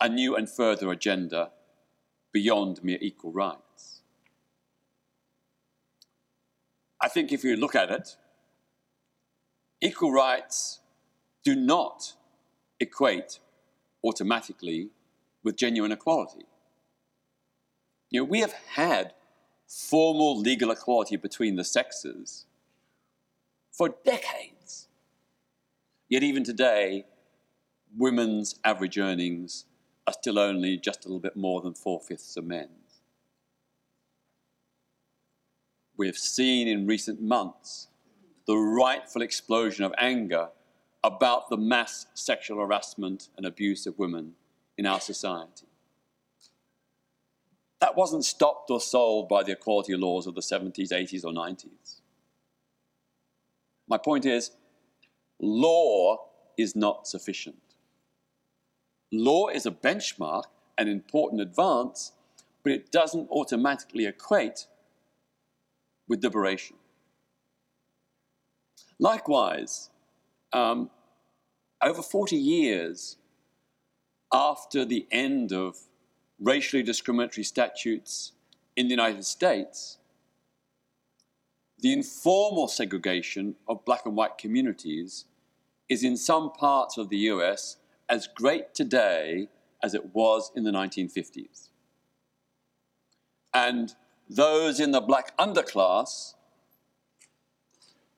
a 0.00 0.08
new 0.08 0.36
and 0.36 0.48
further 0.48 0.90
agenda 0.90 1.50
beyond 2.32 2.82
mere 2.82 2.98
equal 3.00 3.32
rights. 3.32 4.02
I 7.00 7.08
think 7.08 7.32
if 7.32 7.44
you 7.44 7.56
look 7.56 7.74
at 7.74 7.90
it, 7.90 8.16
equal 9.80 10.12
rights 10.12 10.80
do 11.44 11.54
not 11.54 12.14
equate 12.80 13.38
automatically 14.04 14.90
with 15.42 15.56
genuine 15.56 15.92
equality. 15.92 16.46
You 18.10 18.20
know, 18.20 18.24
we 18.24 18.40
have 18.40 18.52
had 18.74 19.14
formal 19.66 20.38
legal 20.38 20.70
equality 20.70 21.16
between 21.16 21.56
the 21.56 21.64
sexes 21.64 22.46
for 23.78 23.94
decades. 24.04 24.88
Yet 26.08 26.24
even 26.24 26.42
today, 26.42 27.06
women's 27.96 28.58
average 28.64 28.98
earnings 28.98 29.66
are 30.06 30.12
still 30.12 30.38
only 30.38 30.76
just 30.76 31.04
a 31.04 31.08
little 31.08 31.20
bit 31.20 31.36
more 31.36 31.60
than 31.60 31.74
four 31.74 32.00
fifths 32.00 32.36
of 32.36 32.44
men's. 32.44 33.02
We 35.96 36.06
have 36.06 36.18
seen 36.18 36.66
in 36.66 36.88
recent 36.88 37.22
months 37.22 37.86
the 38.46 38.56
rightful 38.56 39.22
explosion 39.22 39.84
of 39.84 39.94
anger 39.96 40.48
about 41.04 41.48
the 41.48 41.56
mass 41.56 42.06
sexual 42.14 42.58
harassment 42.58 43.28
and 43.36 43.46
abuse 43.46 43.86
of 43.86 43.98
women 43.98 44.32
in 44.76 44.86
our 44.86 45.00
society. 45.00 45.66
That 47.80 47.96
wasn't 47.96 48.24
stopped 48.24 48.70
or 48.70 48.80
solved 48.80 49.28
by 49.28 49.44
the 49.44 49.52
equality 49.52 49.94
laws 49.94 50.26
of 50.26 50.34
the 50.34 50.40
70s, 50.40 50.90
80s, 50.90 51.24
or 51.24 51.32
90s. 51.32 51.97
My 53.88 53.98
point 53.98 54.26
is, 54.26 54.50
law 55.40 56.28
is 56.56 56.76
not 56.76 57.06
sufficient. 57.06 57.56
Law 59.10 59.48
is 59.48 59.64
a 59.64 59.70
benchmark, 59.70 60.44
an 60.76 60.88
important 60.88 61.40
advance, 61.40 62.12
but 62.62 62.72
it 62.72 62.92
doesn't 62.92 63.30
automatically 63.30 64.06
equate 64.06 64.66
with 66.06 66.22
liberation. 66.22 66.76
Likewise, 68.98 69.90
um, 70.52 70.90
over 71.82 72.02
40 72.02 72.36
years 72.36 73.16
after 74.32 74.84
the 74.84 75.06
end 75.10 75.52
of 75.52 75.76
racially 76.40 76.82
discriminatory 76.82 77.44
statutes 77.44 78.32
in 78.76 78.86
the 78.86 78.90
United 78.90 79.24
States, 79.24 79.97
the 81.80 81.92
informal 81.92 82.68
segregation 82.68 83.54
of 83.68 83.84
black 83.84 84.04
and 84.04 84.16
white 84.16 84.38
communities 84.38 85.26
is 85.88 86.02
in 86.02 86.16
some 86.16 86.52
parts 86.52 86.98
of 86.98 87.08
the 87.08 87.18
US 87.18 87.76
as 88.08 88.26
great 88.26 88.74
today 88.74 89.48
as 89.82 89.94
it 89.94 90.14
was 90.14 90.50
in 90.56 90.64
the 90.64 90.70
1950s. 90.70 91.68
And 93.54 93.94
those 94.28 94.80
in 94.80 94.90
the 94.90 95.00
black 95.00 95.36
underclass 95.38 96.34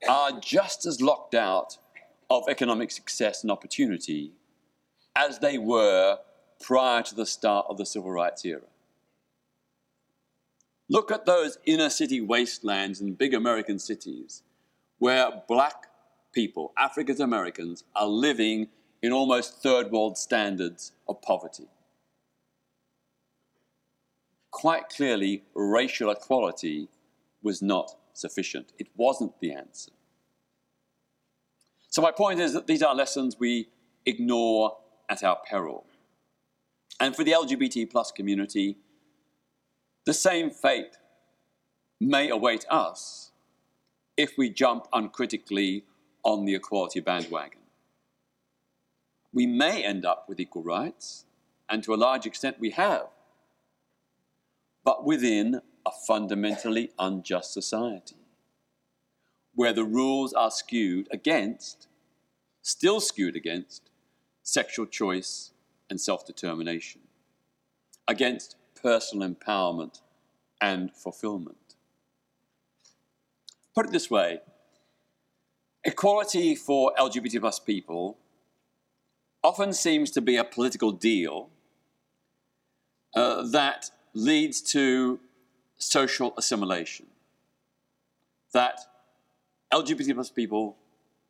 are 0.09 0.41
just 0.41 0.87
as 0.87 1.01
locked 1.01 1.35
out 1.35 1.79
of 2.31 2.45
economic 2.49 2.91
success 2.91 3.43
and 3.43 3.51
opportunity 3.51 4.33
as 5.17 5.39
they 5.41 5.59
were 5.59 6.19
prior 6.61 7.03
to 7.03 7.15
the 7.15 7.27
start 7.27 7.67
of 7.69 7.77
the 7.77 7.87
civil 7.87 8.11
rights 8.11 8.45
era. 8.45 8.63
Look 10.91 11.13
at 11.13 11.25
those 11.25 11.57
inner 11.65 11.89
city 11.89 12.21
wastelands 12.21 13.01
in 13.01 13.15
big 13.15 13.33
American 13.33 13.79
cities 13.79 14.43
where 14.99 15.31
black 15.47 15.87
people, 16.33 16.73
African 16.77 17.23
Americans, 17.23 17.85
are 17.95 18.09
living 18.09 18.67
in 19.01 19.13
almost 19.13 19.63
third 19.63 19.93
world 19.93 20.19
standards 20.19 20.91
of 21.09 21.23
poverty. 21.23 21.69
Quite 24.51 24.89
clearly, 24.89 25.45
racial 25.55 26.11
equality 26.11 26.89
was 27.41 27.63
not 27.63 27.95
sufficient. 28.13 28.73
It 28.77 28.89
wasn't 28.97 29.39
the 29.39 29.53
answer. 29.53 29.93
So, 31.89 32.03
my 32.03 32.11
point 32.11 32.41
is 32.41 32.53
that 32.53 32.67
these 32.67 32.83
are 32.83 32.97
lessons 32.97 33.37
we 33.39 33.69
ignore 34.07 34.77
at 35.09 35.23
our 35.23 35.39
peril. 35.49 35.87
And 36.99 37.15
for 37.15 37.23
the 37.23 37.31
LGBT 37.31 37.89
plus 37.89 38.11
community, 38.11 38.77
the 40.11 40.15
same 40.15 40.51
fate 40.51 40.97
may 42.01 42.31
await 42.31 42.67
us 42.69 43.31
if 44.17 44.37
we 44.37 44.51
jump 44.51 44.89
uncritically 44.93 45.85
on 46.25 46.45
the 46.45 46.53
equality 46.53 46.99
bandwagon. 46.99 47.61
We 49.33 49.47
may 49.47 49.85
end 49.85 50.05
up 50.05 50.29
with 50.29 50.41
equal 50.41 50.65
rights, 50.65 51.27
and 51.69 51.85
to 51.85 51.95
a 51.95 52.03
large 52.07 52.27
extent 52.27 52.57
we 52.59 52.71
have, 52.71 53.07
but 54.83 55.05
within 55.05 55.61
a 55.87 55.93
fundamentally 56.09 56.91
unjust 56.99 57.53
society 57.53 58.17
where 59.55 59.73
the 59.73 59.85
rules 59.85 60.33
are 60.33 60.51
skewed 60.51 61.07
against, 61.13 61.87
still 62.63 62.99
skewed 62.99 63.37
against, 63.37 63.91
sexual 64.43 64.87
choice 64.87 65.53
and 65.89 66.01
self 66.01 66.27
determination, 66.27 67.03
against 68.09 68.57
personal 68.83 69.29
empowerment 69.29 70.01
and 70.61 70.93
fulfillment. 70.95 71.57
Put 73.75 73.87
it 73.87 73.93
this 73.93 74.11
way 74.11 74.41
equality 75.85 76.55
for 76.55 76.93
LGBT 76.99 77.41
plus 77.41 77.59
people 77.59 78.19
often 79.43 79.73
seems 79.73 80.11
to 80.11 80.21
be 80.21 80.37
a 80.37 80.45
political 80.45 80.93
deal 80.93 81.49
uh, 83.15 83.43
that 83.51 83.91
leads 84.13 84.61
to 84.61 85.19
social 85.79 86.35
assimilation. 86.37 87.07
That 88.53 88.81
LGBT 89.73 90.15
plus 90.15 90.31
people 90.31 90.77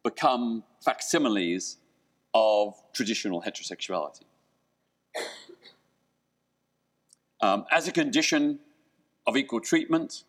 become 0.03 0.65
facsimiles 0.85 1.77
of 2.35 2.75
traditional 2.93 3.43
heterosexuality. 3.43 4.25
Um, 7.43 7.65
as 7.71 7.89
a 7.89 7.93
condition 7.93 8.61
of 9.27 9.37
equal 9.37 9.61
treatment, 9.61 10.25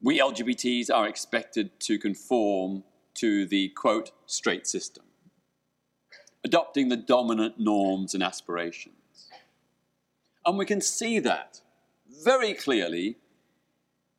we 0.00 0.18
LGBTs 0.18 0.90
are 0.92 1.08
expected 1.08 1.78
to 1.80 1.98
conform 1.98 2.84
to 3.14 3.46
the 3.46 3.68
quote 3.70 4.10
straight 4.26 4.66
system, 4.66 5.04
adopting 6.44 6.88
the 6.88 6.96
dominant 6.96 7.58
norms 7.58 8.14
and 8.14 8.22
aspirations. 8.22 9.28
And 10.44 10.58
we 10.58 10.66
can 10.66 10.80
see 10.80 11.18
that 11.20 11.60
very 12.24 12.54
clearly 12.54 13.16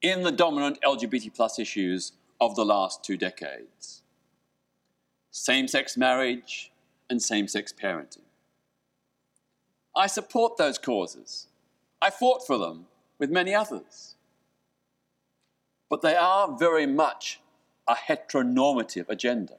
in 0.01 0.23
the 0.23 0.32
dominant 0.32 0.80
LGBT 0.82 1.34
plus 1.36 1.60
issues 1.60 2.13
of 2.39 2.56
the 2.56 2.65
last 2.65 3.04
two 3.04 3.17
decades 3.17 4.01
same 5.32 5.67
sex 5.67 5.97
marriage 5.97 6.71
and 7.10 7.21
same 7.21 7.45
sex 7.45 7.73
parenting. 7.73 8.23
I 9.93 10.08
support 10.08 10.56
those 10.56 10.78
causes. 10.78 11.47
I 12.01 12.10
fought 12.10 12.45
for 12.45 12.58
them 12.58 12.86
with 13.19 13.29
many 13.29 13.53
others. 13.53 14.15
But 15.89 16.01
they 16.01 16.15
are 16.15 16.58
very 16.58 16.86
much 16.86 17.39
a 17.88 17.95
heteronormative 17.95 19.10
agenda. 19.10 19.58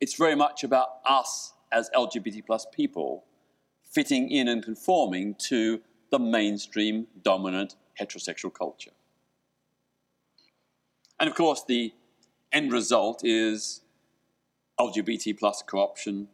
It's 0.00 0.14
very 0.14 0.34
much 0.34 0.64
about 0.64 1.00
us 1.04 1.52
as 1.70 1.90
LGBT 1.94 2.46
plus 2.46 2.66
people 2.72 3.24
fitting 3.84 4.30
in 4.30 4.48
and 4.48 4.62
conforming 4.62 5.34
to 5.34 5.80
the 6.10 6.18
mainstream 6.18 7.06
dominant 7.22 7.76
heterosexual 8.00 8.52
culture. 8.52 8.92
And 11.18 11.28
of 11.28 11.36
course, 11.36 11.62
the 11.66 11.92
end 12.52 12.72
result 12.72 13.22
is 13.24 13.82
LGBT 14.78 15.38
plus 15.38 15.62
co-option, 15.62 16.28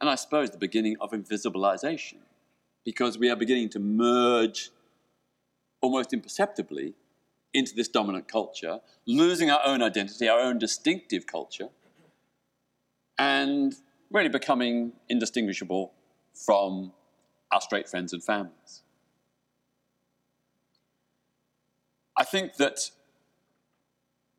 and 0.00 0.08
I 0.08 0.14
suppose 0.14 0.50
the 0.50 0.58
beginning 0.58 0.96
of 1.00 1.10
invisibilization, 1.10 2.20
because 2.88 3.18
we 3.18 3.28
are 3.28 3.36
beginning 3.36 3.68
to 3.68 3.78
merge 3.78 4.70
almost 5.82 6.14
imperceptibly 6.14 6.94
into 7.52 7.74
this 7.74 7.86
dominant 7.86 8.26
culture, 8.26 8.78
losing 9.04 9.50
our 9.50 9.60
own 9.62 9.82
identity, 9.82 10.26
our 10.26 10.40
own 10.40 10.56
distinctive 10.58 11.26
culture, 11.26 11.68
and 13.18 13.74
really 14.10 14.30
becoming 14.30 14.94
indistinguishable 15.10 15.92
from 16.32 16.90
our 17.52 17.60
straight 17.60 17.86
friends 17.86 18.14
and 18.14 18.24
families. 18.24 18.82
I 22.16 22.24
think 22.24 22.54
that 22.54 22.90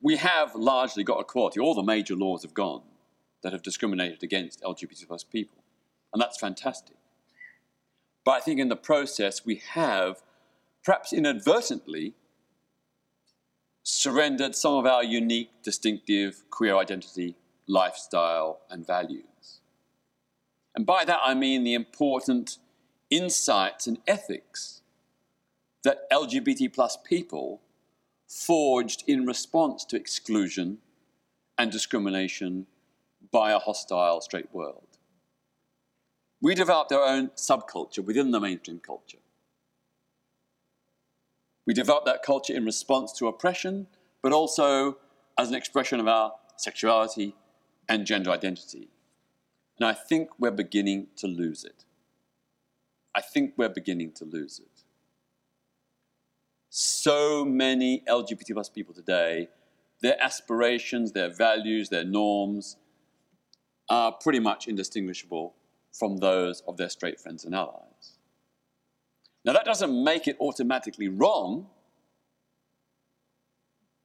we 0.01 0.15
have 0.15 0.55
largely 0.55 1.03
got 1.03 1.21
equality. 1.21 1.59
All 1.59 1.75
the 1.75 1.83
major 1.83 2.15
laws 2.15 2.41
have 2.41 2.55
gone 2.55 2.81
that 3.43 3.53
have 3.53 3.61
discriminated 3.61 4.23
against 4.23 4.63
LGBT 4.63 5.07
plus 5.07 5.23
people, 5.23 5.63
and 6.11 6.19
that's 6.19 6.39
fantastic. 6.39 6.95
But 8.23 8.31
I 8.31 8.39
think 8.41 8.59
in 8.59 8.69
the 8.69 8.75
process 8.75 9.45
we 9.45 9.61
have, 9.73 10.21
perhaps 10.83 11.13
inadvertently, 11.13 12.13
surrendered 13.83 14.55
some 14.55 14.75
of 14.75 14.85
our 14.85 15.03
unique, 15.03 15.49
distinctive 15.63 16.43
queer 16.49 16.75
identity, 16.75 17.35
lifestyle, 17.67 18.61
and 18.69 18.85
values. 18.85 19.61
And 20.75 20.85
by 20.85 21.05
that 21.05 21.19
I 21.23 21.33
mean 21.33 21.63
the 21.63 21.73
important 21.73 22.57
insights 23.09 23.87
and 23.87 23.97
ethics 24.07 24.81
that 25.83 26.09
LGBT 26.11 26.73
plus 26.73 26.97
people 27.03 27.61
forged 28.27 29.03
in 29.07 29.25
response 29.25 29.83
to 29.85 29.95
exclusion 29.95 30.77
and 31.57 31.71
discrimination 31.71 32.67
by 33.31 33.51
a 33.51 33.59
hostile 33.59 34.21
straight 34.21 34.53
world. 34.53 34.88
We 36.41 36.55
developed 36.55 36.91
our 36.91 37.03
own 37.03 37.29
subculture 37.29 38.03
within 38.03 38.31
the 38.31 38.39
mainstream 38.39 38.79
culture. 38.79 39.19
We 41.65 41.73
developed 41.73 42.05
that 42.05 42.23
culture 42.23 42.53
in 42.53 42.65
response 42.65 43.11
to 43.13 43.27
oppression, 43.27 43.87
but 44.21 44.31
also 44.31 44.97
as 45.37 45.49
an 45.49 45.55
expression 45.55 45.99
of 45.99 46.07
our 46.07 46.33
sexuality 46.57 47.35
and 47.87 48.05
gender 48.05 48.31
identity. 48.31 48.89
And 49.77 49.87
I 49.87 49.93
think 49.93 50.29
we're 50.39 50.51
beginning 50.51 51.07
to 51.17 51.27
lose 51.27 51.63
it. 51.63 51.85
I 53.13 53.21
think 53.21 53.53
we're 53.57 53.69
beginning 53.69 54.13
to 54.13 54.25
lose 54.25 54.59
it. 54.59 54.83
So 56.69 57.43
many 57.43 58.03
LGBT 58.07 58.53
plus 58.53 58.69
people 58.69 58.93
today, 58.93 59.49
their 60.01 60.21
aspirations, 60.21 61.11
their 61.11 61.29
values, 61.29 61.89
their 61.89 62.05
norms 62.05 62.77
are 63.89 64.11
pretty 64.11 64.39
much 64.39 64.67
indistinguishable 64.67 65.55
from 65.91 66.17
those 66.17 66.61
of 66.67 66.77
their 66.77 66.89
straight 66.89 67.19
friends 67.19 67.45
and 67.45 67.55
allies. 67.55 68.17
Now, 69.45 69.53
that 69.53 69.65
doesn't 69.65 70.03
make 70.03 70.27
it 70.27 70.37
automatically 70.39 71.07
wrong, 71.07 71.67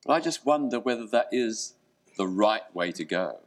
but 0.06 0.12
I 0.14 0.20
just 0.20 0.46
wonder 0.46 0.78
whether 0.78 1.06
that 1.06 1.28
is 1.32 1.74
the 2.16 2.26
right 2.26 2.62
way 2.74 2.92
to 2.92 3.04
go. 3.04 3.40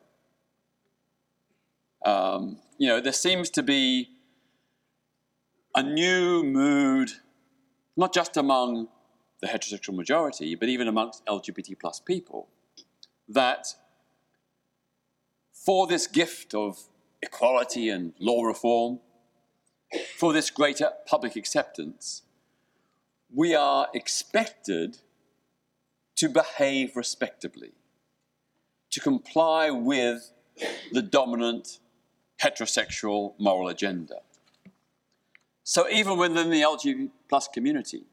Um, 2.06 2.60
you 2.78 2.88
know, 2.88 3.00
there 3.00 3.14
seems 3.14 3.50
to 3.52 3.64
be 3.64 4.10
a 5.76 5.84
new 5.84 6.44
mood, 6.44 7.12
not 7.96 8.14
just 8.14 8.38
among 8.38 8.88
the 9.42 9.48
heterosexual 9.48 9.96
majority, 9.96 10.56
but 10.56 10.70
even 10.70 10.88
amongst 10.88 11.26
LGBT 11.26 11.80
plus 11.80 12.00
people, 12.00 12.50
that 13.30 13.68
for 15.54 15.86
this 15.88 16.08
gift 16.08 16.54
of 16.54 16.80
equality 17.22 17.90
and 17.90 18.14
law 18.20 18.44
reform, 18.44 19.00
for 20.18 20.34
this 20.34 20.50
greater 20.50 20.92
public 21.06 21.36
acceptance, 21.36 22.24
we 23.34 23.56
are 23.56 23.88
expected 23.94 25.00
to 26.16 26.30
behave 26.30 26.96
respectably, 26.96 27.72
to 28.92 29.00
comply 29.00 29.70
with 29.70 30.32
the 30.92 31.02
dominant 31.02 31.80
heterosexual 32.42 33.34
moral 33.40 33.68
agenda. 33.68 34.22
So 35.64 35.88
even 35.90 36.18
within 36.18 36.50
the 36.50 36.62
LGBT 36.62 37.10
plus 37.30 37.48
community, 37.48 38.04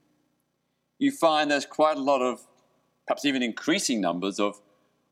you 0.99 1.13
find 1.13 1.51
there's 1.51 1.67
quite 1.67 1.97
a 1.97 2.01
lot 2.01 2.21
of, 2.21 2.47
perhaps 3.07 3.25
even 3.25 3.43
increasing 3.43 4.01
numbers 4.01 4.41
of, 4.41 4.61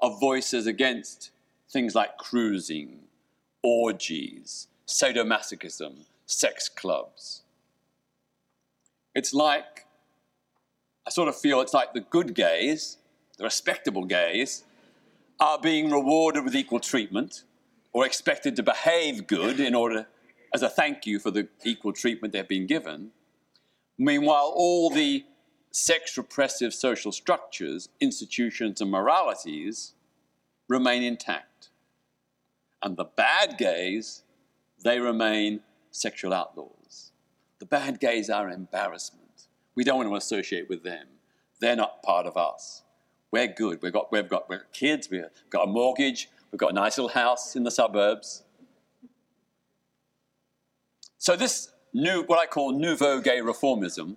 of 0.01 0.19
voices 0.19 0.67
against 0.67 1.31
things 1.71 1.95
like 1.95 2.19
cruising, 2.19 3.01
orgies, 3.63 4.69
sadomasochism, 4.87 6.07
sex 6.27 6.69
clubs. 6.69 7.43
It's 9.15 9.35
like, 9.35 9.87
I 11.07 11.11
sort 11.11 11.29
of 11.29 11.37
feel 11.37 11.61
it's 11.61 11.75
like 11.75 11.93
the 11.93 12.01
good 12.01 12.35
gays, 12.35 12.99
the 13.39 13.45
respectable 13.45 14.05
gays, 14.05 14.65
are 15.41 15.59
being 15.59 15.91
rewarded 15.91 16.45
with 16.45 16.55
equal 16.55 16.81
treatment 16.81 17.45
or 17.93 18.07
expected 18.07 18.57
to 18.57 18.63
behave 18.63 19.27
good 19.27 19.61
in 19.61 19.75
order 19.75 20.07
as 20.55 20.63
a 20.63 20.69
thank 20.69 21.07
you 21.07 21.19
for 21.19 21.31
the 21.31 21.49
equal 21.65 21.93
treatment 21.93 22.33
they've 22.33 22.49
been 22.49 22.67
given. 22.67 23.11
Meanwhile, 23.99 24.53
all 24.55 24.91
the 24.91 25.25
sex 25.71 26.17
repressive 26.17 26.75
social 26.75 27.13
structures, 27.13 27.89
institutions, 28.01 28.81
and 28.81 28.91
moralities 28.91 29.95
remain 30.69 31.03
intact. 31.03 31.47
And 32.83 32.97
the 32.97 33.05
bad 33.05 33.59
gays, 33.59 34.23
they 34.83 34.99
remain 34.99 35.61
sexual 35.91 36.35
outlaws. 36.35 37.13
The 37.59 37.67
bad 37.67 38.01
gays 38.01 38.29
are 38.29 38.49
embarrassment. 38.49 39.47
We 39.75 39.85
don't 39.85 39.99
want 39.99 40.11
to 40.11 40.17
associate 40.17 40.69
with 40.69 40.83
them. 40.83 41.07
They're 41.61 41.77
not 41.77 42.03
part 42.03 42.27
of 42.27 42.37
us. 42.37 42.83
We're 43.31 43.47
good. 43.47 43.81
We've 43.83 43.93
got, 43.93 44.11
we've 44.11 44.29
got, 44.29 44.51
we've 44.51 44.59
got 44.59 44.73
kids, 44.73 45.09
we've 45.11 45.25
got 45.49 45.69
a 45.69 45.71
mortgage, 45.71 46.29
we've 46.51 46.59
got 46.59 46.73
a 46.73 46.75
nice 46.75 46.99
little 46.99 47.11
house 47.11 47.55
in 47.57 47.63
the 47.63 47.71
suburbs. 47.71 48.43
So 51.19 51.37
this 51.37 51.71
new, 51.95 52.25
what 52.25 52.41
I 52.41 52.47
call 52.47 52.73
nouveau 52.73 53.21
gay 53.21 53.41
reformism, 53.41 54.17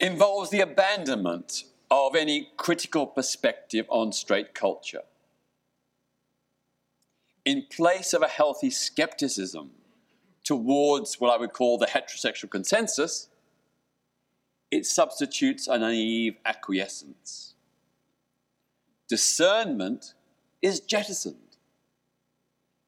involves 0.00 0.50
the 0.50 0.60
abandonment 0.60 1.64
of 1.90 2.16
any 2.16 2.48
critical 2.56 3.06
perspective 3.06 3.86
on 3.88 4.12
straight 4.12 4.54
culture. 4.54 5.02
In 7.50 7.66
place 7.68 8.14
of 8.14 8.22
a 8.22 8.28
healthy 8.28 8.70
skepticism 8.70 9.72
towards 10.44 11.18
what 11.18 11.32
I 11.32 11.36
would 11.36 11.52
call 11.52 11.78
the 11.78 11.86
heterosexual 11.86 12.48
consensus, 12.48 13.28
it 14.70 14.86
substitutes 14.86 15.66
a 15.66 15.76
naive 15.76 16.36
acquiescence. 16.44 17.54
Discernment 19.08 20.14
is 20.62 20.78
jettisoned 20.78 21.56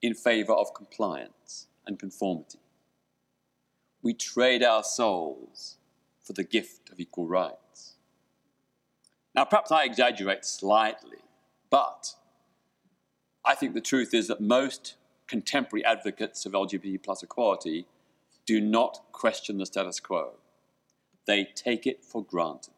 in 0.00 0.14
favor 0.14 0.52
of 0.52 0.74
compliance 0.74 1.66
and 1.84 1.98
conformity. 1.98 2.60
We 4.00 4.14
trade 4.14 4.62
our 4.62 4.84
souls 4.84 5.78
for 6.20 6.34
the 6.34 6.44
gift 6.44 6.88
of 6.92 7.00
equal 7.00 7.26
rights. 7.26 7.96
Now, 9.34 9.44
perhaps 9.44 9.72
I 9.72 9.82
exaggerate 9.82 10.44
slightly, 10.44 11.18
but 11.68 12.14
I 13.44 13.54
think 13.54 13.74
the 13.74 13.80
truth 13.80 14.14
is 14.14 14.28
that 14.28 14.40
most 14.40 14.94
contemporary 15.26 15.84
advocates 15.84 16.46
of 16.46 16.52
LGBT 16.52 17.02
plus 17.02 17.22
equality 17.22 17.86
do 18.46 18.60
not 18.60 19.00
question 19.12 19.58
the 19.58 19.66
status 19.66 20.00
quo. 20.00 20.32
They 21.26 21.44
take 21.54 21.86
it 21.86 22.04
for 22.04 22.24
granted. 22.24 22.74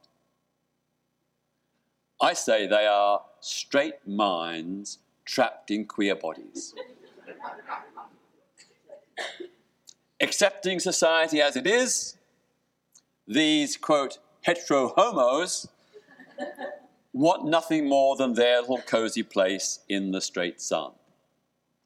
I 2.21 2.33
say 2.33 2.67
they 2.67 2.87
are 2.87 3.23
straight 3.41 4.07
minds 4.07 4.99
trapped 5.25 5.71
in 5.71 5.87
queer 5.87 6.15
bodies. 6.15 6.75
Accepting 10.21 10.79
society 10.79 11.41
as 11.41 11.57
it 11.57 11.67
is 11.67 12.17
these, 13.27 13.77
quote, 13.77 14.19
hetero 14.43 14.93
homos 14.97 15.69
want 17.15 17.45
nothing 17.47 17.89
more 17.89 18.17
than 18.17 18.35
their 18.35 18.61
little 18.61 18.79
cozy 18.79 19.23
place 19.23 19.79
in 19.89 20.11
the 20.11 20.21
straight 20.21 20.61
sun. 20.61 20.91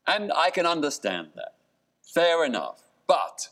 And 0.07 0.33
I 0.35 0.51
can 0.51 0.65
understand 0.65 1.29
that. 1.37 1.55
Fair 2.03 2.45
enough. 2.45 2.83
But 3.07 3.51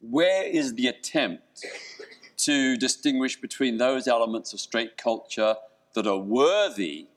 where 0.00 0.44
is 0.44 0.74
the 0.74 0.86
attempt 0.86 1.66
to 2.36 2.76
distinguish 2.76 3.40
between 3.40 3.78
those 3.78 4.06
elements 4.06 4.52
of 4.52 4.60
straight 4.60 4.96
culture 4.96 5.56
that 5.94 6.06
are 6.06 6.18
worthy 6.18 7.08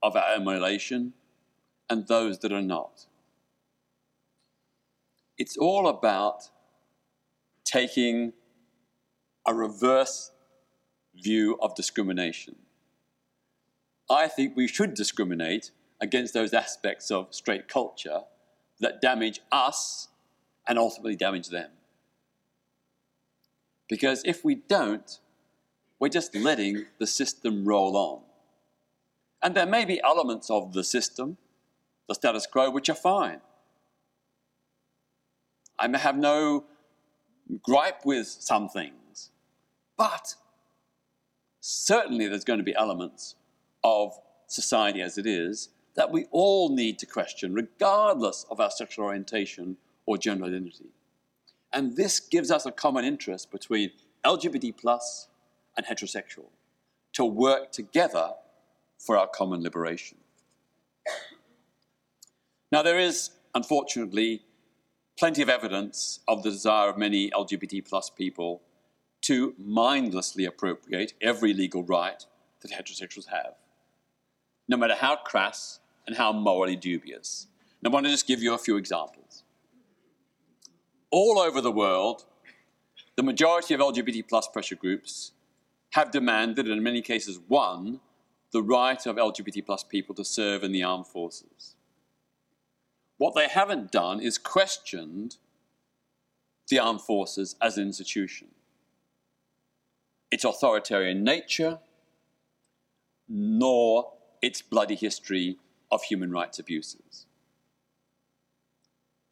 of 0.00 0.14
our 0.14 0.34
emulation 0.34 1.14
and 1.90 2.06
those 2.06 2.38
that 2.40 2.52
are 2.52 2.62
not? 2.62 3.06
It's 5.36 5.56
all 5.56 5.88
about 5.88 6.48
taking 7.64 8.34
a 9.44 9.52
reverse 9.52 10.30
view 11.22 11.58
of 11.60 11.74
discrimination. 11.74 12.56
I 14.10 14.28
think 14.28 14.56
we 14.56 14.66
should 14.66 14.94
discriminate 14.94 15.70
against 16.00 16.32
those 16.34 16.54
aspects 16.54 17.10
of 17.10 17.34
straight 17.34 17.68
culture 17.68 18.20
that 18.80 19.00
damage 19.00 19.40
us 19.50 20.08
and 20.66 20.78
ultimately 20.78 21.16
damage 21.16 21.48
them. 21.48 21.70
Because 23.88 24.22
if 24.24 24.44
we 24.44 24.54
don't, 24.54 25.18
we're 25.98 26.08
just 26.08 26.34
letting 26.34 26.86
the 26.98 27.06
system 27.06 27.64
roll 27.66 27.96
on. 27.96 28.22
And 29.42 29.54
there 29.54 29.66
may 29.66 29.84
be 29.84 30.00
elements 30.02 30.50
of 30.50 30.72
the 30.72 30.84
system, 30.84 31.38
the 32.08 32.14
status 32.14 32.46
quo, 32.46 32.70
which 32.70 32.88
are 32.88 32.94
fine. 32.94 33.40
I 35.78 35.86
may 35.88 35.98
have 35.98 36.16
no 36.16 36.64
gripe 37.62 38.04
with 38.04 38.26
some 38.26 38.68
things, 38.68 39.30
but 39.96 40.34
certainly 41.68 42.26
there's 42.26 42.44
going 42.44 42.58
to 42.58 42.64
be 42.64 42.74
elements 42.74 43.34
of 43.84 44.18
society 44.46 45.02
as 45.02 45.18
it 45.18 45.26
is 45.26 45.68
that 45.96 46.10
we 46.10 46.24
all 46.30 46.74
need 46.74 46.98
to 46.98 47.04
question, 47.04 47.52
regardless 47.52 48.46
of 48.50 48.58
our 48.58 48.70
sexual 48.70 49.04
orientation 49.04 49.76
or 50.06 50.16
gender 50.16 50.46
identity. 50.46 50.86
And 51.70 51.94
this 51.94 52.20
gives 52.20 52.50
us 52.50 52.64
a 52.64 52.72
common 52.72 53.04
interest 53.04 53.50
between 53.50 53.90
LGBT 54.24 54.78
plus 54.78 55.28
and 55.76 55.84
heterosexual 55.84 56.46
to 57.12 57.24
work 57.26 57.70
together 57.70 58.30
for 58.98 59.18
our 59.18 59.26
common 59.26 59.62
liberation. 59.62 60.16
Now, 62.72 62.82
there 62.82 62.98
is, 62.98 63.30
unfortunately, 63.54 64.42
plenty 65.18 65.42
of 65.42 65.50
evidence 65.50 66.20
of 66.26 66.42
the 66.42 66.50
desire 66.50 66.88
of 66.88 66.96
many 66.96 67.30
LGBT 67.30 67.86
plus 67.86 68.08
people 68.08 68.62
to 69.28 69.54
mindlessly 69.58 70.46
appropriate 70.46 71.12
every 71.20 71.52
legal 71.52 71.82
right 71.82 72.24
that 72.62 72.70
heterosexuals 72.70 73.26
have, 73.26 73.56
no 74.66 74.74
matter 74.74 74.94
how 74.94 75.16
crass 75.16 75.80
and 76.06 76.16
how 76.16 76.32
morally 76.32 76.76
dubious. 76.76 77.46
And 77.78 77.90
I 77.90 77.92
want 77.92 78.06
to 78.06 78.10
just 78.10 78.26
give 78.26 78.40
you 78.40 78.54
a 78.54 78.58
few 78.58 78.78
examples. 78.78 79.42
All 81.10 81.38
over 81.38 81.60
the 81.60 81.70
world, 81.70 82.24
the 83.16 83.22
majority 83.22 83.74
of 83.74 83.80
LGBT 83.80 84.26
plus 84.26 84.48
pressure 84.48 84.76
groups 84.76 85.32
have 85.90 86.10
demanded, 86.10 86.64
and 86.64 86.78
in 86.78 86.82
many 86.82 87.02
cases 87.02 87.38
won, 87.48 88.00
the 88.50 88.62
right 88.62 89.04
of 89.04 89.16
LGBT 89.16 89.66
plus 89.66 89.84
people 89.84 90.14
to 90.14 90.24
serve 90.24 90.64
in 90.64 90.72
the 90.72 90.82
armed 90.82 91.06
forces. 91.06 91.76
What 93.18 93.34
they 93.34 93.48
haven't 93.48 93.92
done 93.92 94.20
is 94.20 94.38
questioned 94.38 95.36
the 96.70 96.78
armed 96.78 97.02
forces 97.02 97.56
as 97.60 97.76
an 97.76 97.84
institution, 97.84 98.48
its 100.30 100.44
authoritarian 100.44 101.24
nature, 101.24 101.78
nor 103.28 104.12
its 104.42 104.62
bloody 104.62 104.94
history 104.94 105.58
of 105.90 106.02
human 106.02 106.30
rights 106.30 106.58
abuses. 106.58 107.26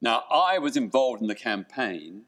Now, 0.01 0.25
I 0.31 0.59
was 0.59 0.77
involved 0.77 1.23
in 1.23 1.29
the 1.29 1.35
campaign 1.35 2.23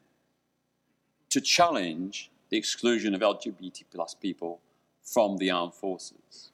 to 1.29 1.39
challenge 1.39 2.31
the 2.49 2.57
exclusion 2.57 3.13
of 3.13 3.21
LGBT 3.21 3.83
plus 3.91 4.15
people 4.15 4.61
from 5.03 5.37
the 5.37 5.51
armed 5.51 5.75
forces. 5.75 6.51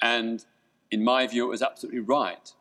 And 0.00 0.44
in 0.90 1.04
my 1.04 1.26
view, 1.26 1.44
it 1.46 1.50
was 1.50 1.62
absolutely 1.62 2.00
right 2.00 2.52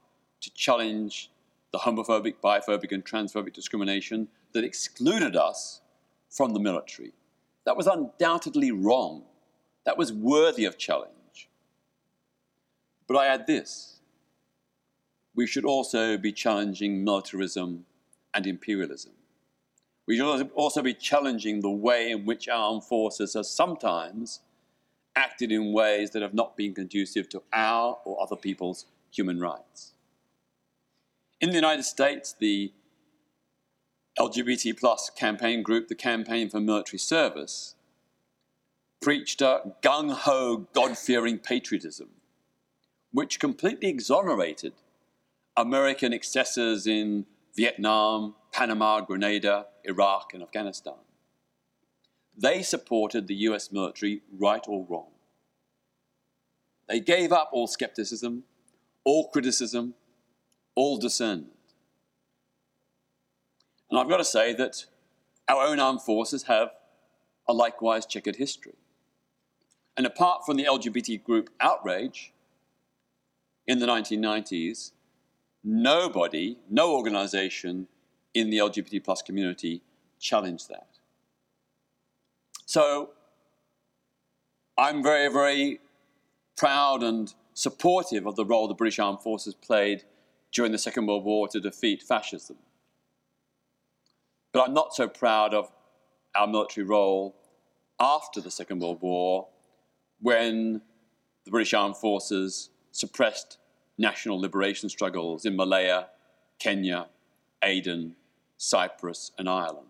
to 0.41 0.53
challenge 0.53 1.31
the 1.71 1.79
homophobic, 1.79 2.35
biphobic, 2.43 2.91
and 2.91 3.03
transphobic 3.05 3.53
discrimination 3.53 4.27
that 4.53 4.63
excluded 4.63 5.35
us 5.35 5.81
from 6.29 6.53
the 6.53 6.59
military. 6.59 7.13
That 7.65 7.77
was 7.77 7.87
undoubtedly 7.87 8.71
wrong. 8.71 9.23
That 9.85 9.97
was 9.97 10.11
worthy 10.11 10.65
of 10.65 10.77
challenge. 10.77 11.49
But 13.07 13.17
I 13.17 13.27
add 13.27 13.47
this 13.47 13.91
we 15.33 15.47
should 15.47 15.65
also 15.65 16.17
be 16.17 16.31
challenging 16.31 17.03
militarism 17.03 17.85
and 18.33 18.45
imperialism. 18.45 19.13
We 20.07 20.17
should 20.17 20.51
also 20.55 20.81
be 20.81 20.93
challenging 20.93 21.61
the 21.61 21.69
way 21.69 22.11
in 22.11 22.25
which 22.25 22.47
our 22.47 22.73
armed 22.73 22.83
forces 22.83 23.33
have 23.35 23.45
sometimes 23.45 24.41
acted 25.15 25.51
in 25.51 25.73
ways 25.73 26.11
that 26.11 26.21
have 26.21 26.33
not 26.33 26.57
been 26.57 26.73
conducive 26.73 27.29
to 27.29 27.43
our 27.53 27.97
or 28.03 28.21
other 28.21 28.35
people's 28.35 28.85
human 29.11 29.39
rights. 29.39 29.93
In 31.39 31.49
the 31.49 31.55
United 31.55 31.83
States, 31.83 32.35
the 32.37 32.71
LGBT 34.21 34.79
plus 34.79 35.09
campaign 35.09 35.63
group, 35.63 35.87
the 35.87 35.95
Campaign 35.95 36.47
for 36.47 36.59
Military 36.59 36.99
Service, 36.99 37.73
preached 39.01 39.41
a 39.41 39.73
gung 39.81 40.11
ho, 40.11 40.67
God 40.73 40.95
fearing 40.95 41.39
patriotism, 41.39 42.09
which 43.11 43.39
completely 43.39 43.89
exonerated 43.89 44.73
American 45.57 46.13
excesses 46.13 46.85
in 46.85 47.25
Vietnam, 47.55 48.35
Panama, 48.51 49.01
Grenada, 49.01 49.65
Iraq, 49.85 50.35
and 50.35 50.43
Afghanistan. 50.43 51.01
They 52.37 52.61
supported 52.61 53.25
the 53.25 53.35
US 53.49 53.71
military, 53.71 54.21
right 54.37 54.63
or 54.67 54.85
wrong. 54.87 55.09
They 56.87 56.99
gave 56.99 57.31
up 57.31 57.49
all 57.53 57.65
skepticism, 57.65 58.43
all 59.03 59.29
criticism, 59.29 59.95
all 60.75 60.99
discernment. 60.99 61.53
And 63.91 63.99
I've 63.99 64.09
got 64.09 64.17
to 64.17 64.25
say 64.25 64.53
that 64.53 64.85
our 65.47 65.63
own 65.63 65.79
armed 65.79 66.01
forces 66.01 66.43
have 66.43 66.69
a 67.47 67.53
likewise 67.53 68.05
checkered 68.05 68.37
history. 68.37 68.75
And 69.97 70.07
apart 70.07 70.45
from 70.45 70.55
the 70.55 70.63
LGBT 70.63 71.21
group 71.21 71.49
outrage 71.59 72.31
in 73.67 73.79
the 73.79 73.85
1990s, 73.85 74.91
nobody, 75.63 76.57
no 76.69 76.95
organization 76.95 77.87
in 78.33 78.49
the 78.49 78.57
LGBT 78.57 79.03
plus 79.03 79.21
community 79.21 79.81
challenged 80.19 80.69
that. 80.69 80.87
So 82.65 83.09
I'm 84.77 85.03
very, 85.03 85.27
very 85.31 85.81
proud 86.55 87.03
and 87.03 87.33
supportive 87.53 88.25
of 88.25 88.37
the 88.37 88.45
role 88.45 88.69
the 88.69 88.73
British 88.73 88.99
Armed 88.99 89.19
Forces 89.19 89.53
played 89.53 90.03
during 90.53 90.71
the 90.71 90.77
Second 90.77 91.07
World 91.07 91.25
War 91.25 91.49
to 91.49 91.59
defeat 91.59 92.01
fascism. 92.01 92.55
But 94.51 94.67
I'm 94.67 94.73
not 94.73 94.93
so 94.93 95.07
proud 95.07 95.53
of 95.53 95.71
our 96.35 96.47
military 96.47 96.85
role 96.85 97.35
after 97.99 98.41
the 98.41 98.51
Second 98.51 98.81
World 98.81 99.01
War 99.01 99.47
when 100.19 100.81
the 101.45 101.51
British 101.51 101.73
Armed 101.73 101.97
Forces 101.97 102.69
suppressed 102.91 103.57
national 103.97 104.39
liberation 104.39 104.89
struggles 104.89 105.45
in 105.45 105.55
Malaya, 105.55 106.07
Kenya, 106.59 107.07
Aden, 107.63 108.15
Cyprus, 108.57 109.31
and 109.37 109.47
Ireland. 109.47 109.87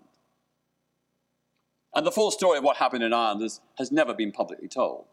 And 1.95 2.06
the 2.06 2.12
full 2.12 2.32
story 2.32 2.58
of 2.58 2.63
what 2.63 2.78
happened 2.78 3.04
in 3.04 3.13
Ireland 3.13 3.41
is, 3.43 3.62
has 3.78 3.91
never 3.91 4.13
been 4.13 4.32
publicly 4.32 4.67
told. 4.67 5.08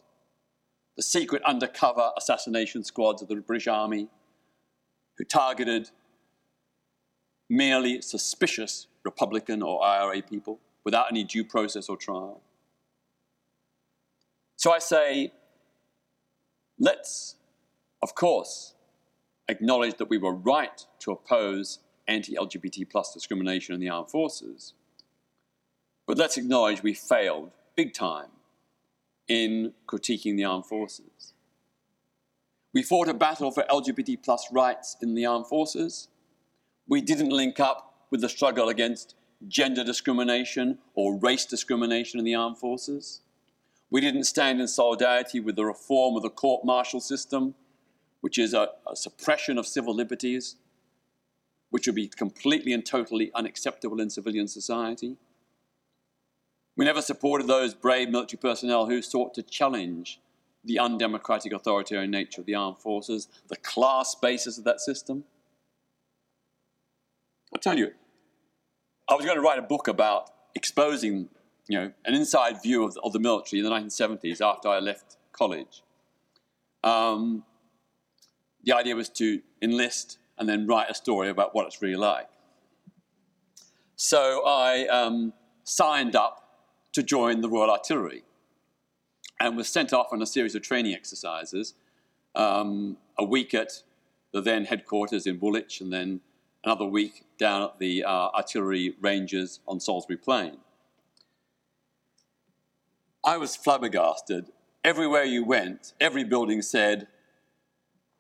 The 0.97 1.03
secret 1.03 1.43
undercover 1.45 2.11
assassination 2.17 2.85
squads 2.85 3.23
of 3.23 3.29
the 3.29 3.37
British 3.37 3.69
Army 3.69 4.09
who 5.17 5.25
targeted 5.25 5.91
merely 7.49 8.03
suspicious 8.03 8.88
Republican 9.05 9.63
or 9.63 9.85
IRA 9.85 10.23
people 10.23 10.61
without 10.85 11.07
any 11.11 11.25
due 11.25 11.45
process 11.45 11.89
or 11.89 11.97
trial. 11.97 12.41
So 14.57 14.73
I 14.73 14.79
say, 14.79 15.33
let's, 16.79 17.37
of 18.03 18.15
course, 18.15 18.75
acknowledge 19.49 19.97
that 19.99 20.11
we 20.11 20.19
were 20.19 20.33
right 20.33 20.85
to 21.01 21.13
oppose 21.13 21.79
anti 22.07 22.35
LGBT 22.35 22.89
plus 22.91 23.13
discrimination 23.13 23.75
in 23.75 23.81
the 23.81 23.89
armed 23.89 24.11
forces, 24.11 24.75
but 26.07 26.17
let's 26.17 26.37
acknowledge 26.37 26.83
we 26.83 26.95
failed 26.95 27.51
big 27.77 27.93
time 27.93 28.31
in 29.29 29.75
critiquing 29.87 30.37
the 30.37 30.45
armed 30.45 30.67
forces. 30.67 31.35
We 32.73 32.83
fought 32.83 33.09
a 33.09 33.15
battle 33.15 33.51
for 33.51 33.65
LGBT 33.71 34.23
plus 34.23 34.49
rights 34.53 34.97
in 35.03 35.15
the 35.15 35.27
armed 35.27 35.47
forces. 35.47 36.09
We 36.87 37.01
didn't 37.01 37.31
link 37.31 37.61
up 37.61 37.88
with 38.11 38.21
the 38.21 38.29
struggle 38.29 38.69
against 38.69 39.15
gender 39.47 39.85
discrimination 39.85 40.79
or 40.95 41.19
race 41.19 41.45
discrimination 41.45 42.19
in 42.19 42.25
the 42.25 42.35
armed 42.35 42.59
forces. 42.59 43.21
We 43.91 44.01
didn't 44.01 44.25
stand 44.25 44.61
in 44.61 44.69
solidarity 44.69 45.41
with 45.41 45.57
the 45.57 45.65
reform 45.65 46.17
of 46.17 46.23
the 46.23 46.31
court 46.31 46.65
martial 46.65 47.01
system, 47.01 47.55
which 48.21 48.37
is 48.39 48.53
a, 48.53 48.71
a 48.91 48.97
suppression 48.97 49.59
of 49.59 49.67
civil 49.67 49.95
liberties, 49.95 50.57
which 51.71 51.87
would 51.87 51.95
be 51.95 52.09
completely 52.09 52.73
and 52.73 52.85
totally 52.85 53.31
unacceptable 53.35 54.01
in 54.01 54.11
civilian 54.11 54.49
society. 54.49 55.17
We 56.77 56.85
never 56.85 57.03
supported 57.03 57.47
those 57.47 57.75
brave 57.75 58.09
military 58.09 58.39
personnel 58.39 58.87
who 58.87 59.03
sought 59.03 59.35
to 59.35 59.43
challenge 59.43 60.21
the 60.65 60.79
undemocratic 60.79 61.53
authoritarian 61.53 62.11
nature 62.11 62.41
of 62.41 62.47
the 62.47 62.55
armed 62.55 62.79
forces, 62.79 63.29
the 63.49 63.57
class 63.57 64.15
basis 64.15 64.59
of 64.59 64.65
that 64.65 64.81
system. 64.81 65.25
I'll 67.53 67.61
tell 67.61 67.79
you, 67.79 67.93
I 69.09 69.15
was 69.15 69.25
going 69.25 69.37
to 69.37 69.43
write 69.43 69.59
a 69.59 69.63
book 69.63 69.89
about 69.89 70.31
exposing 70.55 71.29
you 71.67 71.79
know, 71.79 71.93
an 72.05 72.15
inside 72.15 72.63
view 72.63 72.85
of 72.85 72.95
the, 72.95 73.01
of 73.01 73.13
the 73.13 73.19
military 73.19 73.61
in 73.61 73.65
the 73.65 73.71
1970s 73.71 74.41
after 74.41 74.69
I 74.69 74.81
left 74.81 75.17
college. 75.33 75.83
Um, 76.85 77.45
the 78.65 78.75
idea 78.75 78.95
was 78.95 79.09
to 79.11 79.41
enlist 79.63 80.19
and 80.39 80.49
then 80.49 80.67
write 80.67 80.91
a 80.91 80.95
story 80.95 81.31
about 81.31 81.55
what 81.55 81.67
it's 81.67 81.81
really 81.81 81.97
like. 81.97 82.29
So 83.97 84.43
I 84.47 84.87
um, 84.87 85.33
signed 85.65 86.15
up 86.15 86.49
to 86.93 87.03
join 87.03 87.41
the 87.41 87.49
Royal 87.49 87.71
Artillery 87.71 88.25
and 89.41 89.57
was 89.57 89.69
sent 89.69 89.93
off 89.93 90.09
on 90.13 90.21
a 90.21 90.27
series 90.27 90.55
of 90.55 90.63
training 90.63 90.95
exercises, 90.95 91.75
um, 92.35 92.97
a 93.19 93.25
week 93.25 93.55
at 93.55 93.83
the 94.33 94.41
then 94.41 94.67
headquarters 94.67 95.27
in 95.27 95.41
Woolwich 95.41 95.81
and 95.81 95.93
then 95.93 96.21
another 96.65 96.85
week 96.85 97.25
down 97.39 97.63
at 97.63 97.79
the 97.79 98.05
uh, 98.05 98.29
artillery 98.35 98.95
ranges 99.01 99.61
on 99.67 99.81
Salisbury 99.81 100.17
Plain. 100.17 100.59
I 103.25 103.37
was 103.37 103.57
flabbergasted. 103.57 104.47
Everywhere 104.85 105.25
you 105.25 105.45
went, 105.45 105.93
every 106.01 106.25
building 106.25 106.63
said 106.63 107.09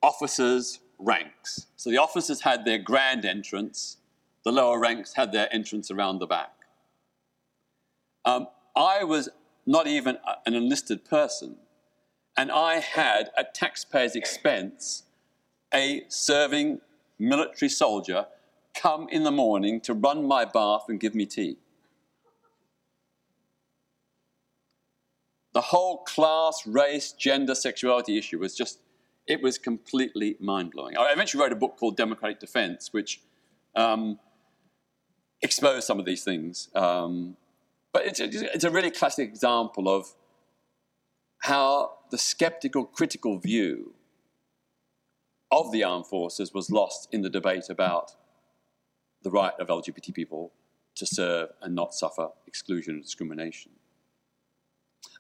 officers' 0.02 0.80
ranks. 0.98 1.66
So 1.76 1.90
the 1.90 1.98
officers 1.98 2.42
had 2.42 2.64
their 2.64 2.78
grand 2.78 3.24
entrance, 3.24 3.98
the 4.44 4.52
lower 4.52 4.78
ranks 4.78 5.14
had 5.14 5.32
their 5.32 5.52
entrance 5.52 5.90
around 5.90 6.18
the 6.18 6.26
back. 6.26 6.52
Um, 8.24 8.48
I 8.76 9.04
was 9.04 9.28
not 9.66 9.86
even 9.86 10.18
an 10.46 10.54
enlisted 10.54 11.04
person, 11.04 11.56
and 12.36 12.50
I 12.50 12.76
had, 12.76 13.30
at 13.36 13.54
taxpayers' 13.54 14.14
expense, 14.14 15.04
a 15.72 16.04
serving 16.08 16.80
military 17.18 17.68
soldier 17.68 18.26
come 18.74 19.08
in 19.10 19.24
the 19.24 19.30
morning 19.30 19.80
to 19.80 19.94
run 19.94 20.26
my 20.26 20.44
bath 20.44 20.84
and 20.88 21.00
give 21.00 21.14
me 21.14 21.26
tea. 21.26 21.56
The 25.54 25.60
whole 25.60 25.98
class, 26.04 26.66
race, 26.66 27.12
gender, 27.12 27.54
sexuality 27.54 28.16
issue 28.16 28.38
was 28.38 28.54
just, 28.54 28.78
it 29.26 29.42
was 29.42 29.58
completely 29.58 30.36
mind 30.38 30.70
blowing. 30.70 30.96
I 30.96 31.10
eventually 31.12 31.42
wrote 31.42 31.52
a 31.52 31.56
book 31.56 31.76
called 31.78 31.96
Democratic 31.96 32.38
Defense, 32.38 32.92
which 32.92 33.20
um, 33.74 34.20
exposed 35.42 35.86
some 35.86 35.98
of 35.98 36.04
these 36.04 36.22
things. 36.22 36.68
Um, 36.74 37.36
but 37.92 38.06
it's 38.06 38.20
it's 38.20 38.64
a 38.64 38.70
really 38.70 38.90
classic 38.90 39.28
example 39.28 39.88
of 39.88 40.14
how 41.40 41.92
the 42.10 42.18
skeptical, 42.18 42.84
critical 42.84 43.38
view 43.38 43.94
of 45.50 45.72
the 45.72 45.84
armed 45.84 46.06
forces 46.06 46.52
was 46.52 46.70
lost 46.70 47.08
in 47.12 47.22
the 47.22 47.30
debate 47.30 47.68
about 47.70 48.12
the 49.22 49.30
right 49.30 49.54
of 49.58 49.68
LGBT 49.68 50.14
people 50.14 50.52
to 50.94 51.06
serve 51.06 51.50
and 51.62 51.74
not 51.74 51.94
suffer 51.94 52.28
exclusion 52.46 52.94
and 52.94 53.02
discrimination. 53.02 53.72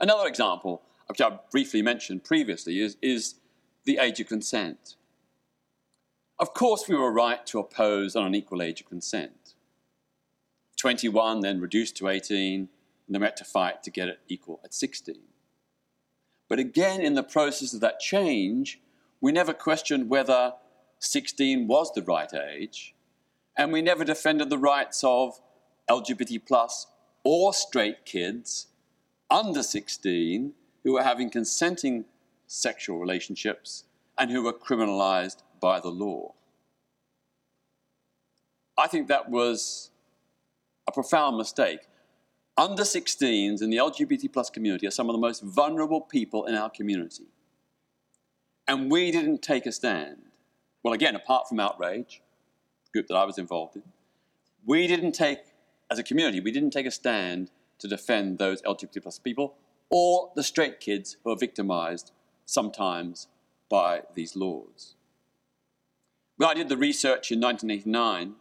Another 0.00 0.26
example, 0.26 0.82
which 1.06 1.20
I 1.20 1.38
briefly 1.50 1.82
mentioned 1.82 2.24
previously, 2.24 2.80
is, 2.80 2.96
is 3.00 3.36
the 3.84 3.98
age 3.98 4.20
of 4.20 4.28
consent. 4.28 4.96
Of 6.38 6.54
course, 6.54 6.88
we 6.88 6.94
were 6.94 7.12
right 7.12 7.44
to 7.46 7.58
oppose 7.58 8.14
an 8.14 8.24
unequal 8.24 8.62
age 8.62 8.80
of 8.80 8.88
consent. 8.88 9.54
21, 10.78 11.40
then 11.40 11.60
reduced 11.60 11.96
to 11.96 12.08
18, 12.08 12.60
and 12.60 12.68
then 13.08 13.20
we 13.20 13.26
had 13.26 13.36
to 13.36 13.44
fight 13.44 13.82
to 13.82 13.90
get 13.90 14.08
it 14.08 14.20
equal 14.28 14.60
at 14.62 14.72
16. 14.72 15.16
But 16.48 16.58
again, 16.58 17.00
in 17.00 17.14
the 17.14 17.22
process 17.22 17.74
of 17.74 17.80
that 17.80 17.98
change, 17.98 18.80
we 19.20 19.32
never 19.32 19.52
questioned 19.52 20.08
whether 20.08 20.54
16 21.00 21.66
was 21.66 21.92
the 21.92 22.02
right 22.02 22.32
age, 22.34 22.94
and 23.56 23.72
we 23.72 23.82
never 23.82 24.04
defended 24.04 24.50
the 24.50 24.58
rights 24.58 25.02
of 25.04 25.40
LGBT 25.90 26.46
plus 26.46 26.86
or 27.24 27.52
straight 27.52 28.04
kids 28.04 28.68
under 29.30 29.62
16 29.62 30.52
who 30.84 30.92
were 30.92 31.02
having 31.02 31.30
consenting 31.30 32.04
sexual 32.46 32.98
relationships 32.98 33.84
and 34.16 34.30
who 34.30 34.42
were 34.42 34.52
criminalized 34.52 35.42
by 35.60 35.80
the 35.80 35.88
law. 35.88 36.34
I 38.76 38.86
think 38.86 39.08
that 39.08 39.28
was 39.28 39.90
a 40.88 40.92
profound 40.92 41.36
mistake. 41.36 41.80
Under 42.56 42.82
16s 42.82 43.60
in 43.62 43.70
the 43.70 43.76
LGBT 43.76 44.32
plus 44.32 44.50
community 44.50 44.86
are 44.86 44.92
some 44.92 45.08
of 45.08 45.14
the 45.14 45.20
most 45.20 45.42
vulnerable 45.42 46.00
people 46.00 46.46
in 46.46 46.54
our 46.54 46.70
community. 46.70 47.26
And 48.68 48.90
we 48.90 49.10
didn't 49.10 49.40
take 49.42 49.64
a 49.64 49.72
stand. 49.72 50.18
Well, 50.82 50.92
again, 50.92 51.16
apart 51.16 51.48
from 51.48 51.58
outrage, 51.58 52.22
the 52.84 52.98
group 52.98 53.08
that 53.08 53.16
I 53.16 53.24
was 53.24 53.38
involved 53.38 53.76
in, 53.76 53.82
we 54.66 54.86
didn't 54.86 55.12
take, 55.12 55.38
as 55.90 55.98
a 55.98 56.02
community, 56.02 56.40
we 56.40 56.52
didn't 56.52 56.70
take 56.70 56.86
a 56.86 56.90
stand 56.90 57.50
to 57.78 57.88
defend 57.88 58.38
those 58.38 58.60
LGBT 58.62 59.02
plus 59.02 59.18
people 59.18 59.54
or 59.90 60.30
the 60.36 60.42
straight 60.42 60.80
kids 60.80 61.16
who 61.24 61.30
are 61.30 61.36
victimized 61.36 62.12
sometimes 62.44 63.28
by 63.70 64.02
these 64.14 64.36
laws. 64.36 64.94
When 66.36 66.48
I 66.48 66.54
did 66.54 66.68
the 66.68 66.76
research 66.76 67.32
in 67.32 67.40
1989, 67.40 68.34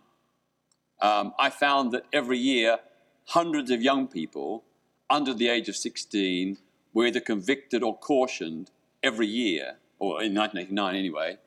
um, 1.01 1.33
I 1.39 1.49
found 1.49 1.91
that 1.93 2.03
every 2.11 2.37
year 2.37 2.79
hundreds 3.27 3.71
of 3.71 3.81
young 3.81 4.07
people 4.07 4.63
under 5.09 5.33
the 5.33 5.47
age 5.47 5.69
of 5.69 5.75
16 5.75 6.57
were 6.93 7.05
either 7.05 7.19
convicted 7.19 7.83
or 7.83 7.97
cautioned 7.97 8.71
every 9.01 9.27
year, 9.27 9.77
or 9.99 10.21
in 10.21 10.33
1989 10.33 10.95
anyway, 10.95 11.37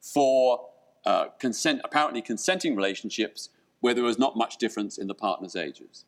for 0.00 0.68
uh, 1.04 1.26
consent, 1.38 1.80
apparently 1.84 2.22
consenting 2.22 2.76
relationships 2.76 3.50
where 3.80 3.94
there 3.94 4.04
was 4.04 4.18
not 4.18 4.36
much 4.36 4.56
difference 4.56 4.98
in 4.98 5.06
the 5.06 5.14
partner's 5.14 5.54
ages. 5.54 6.04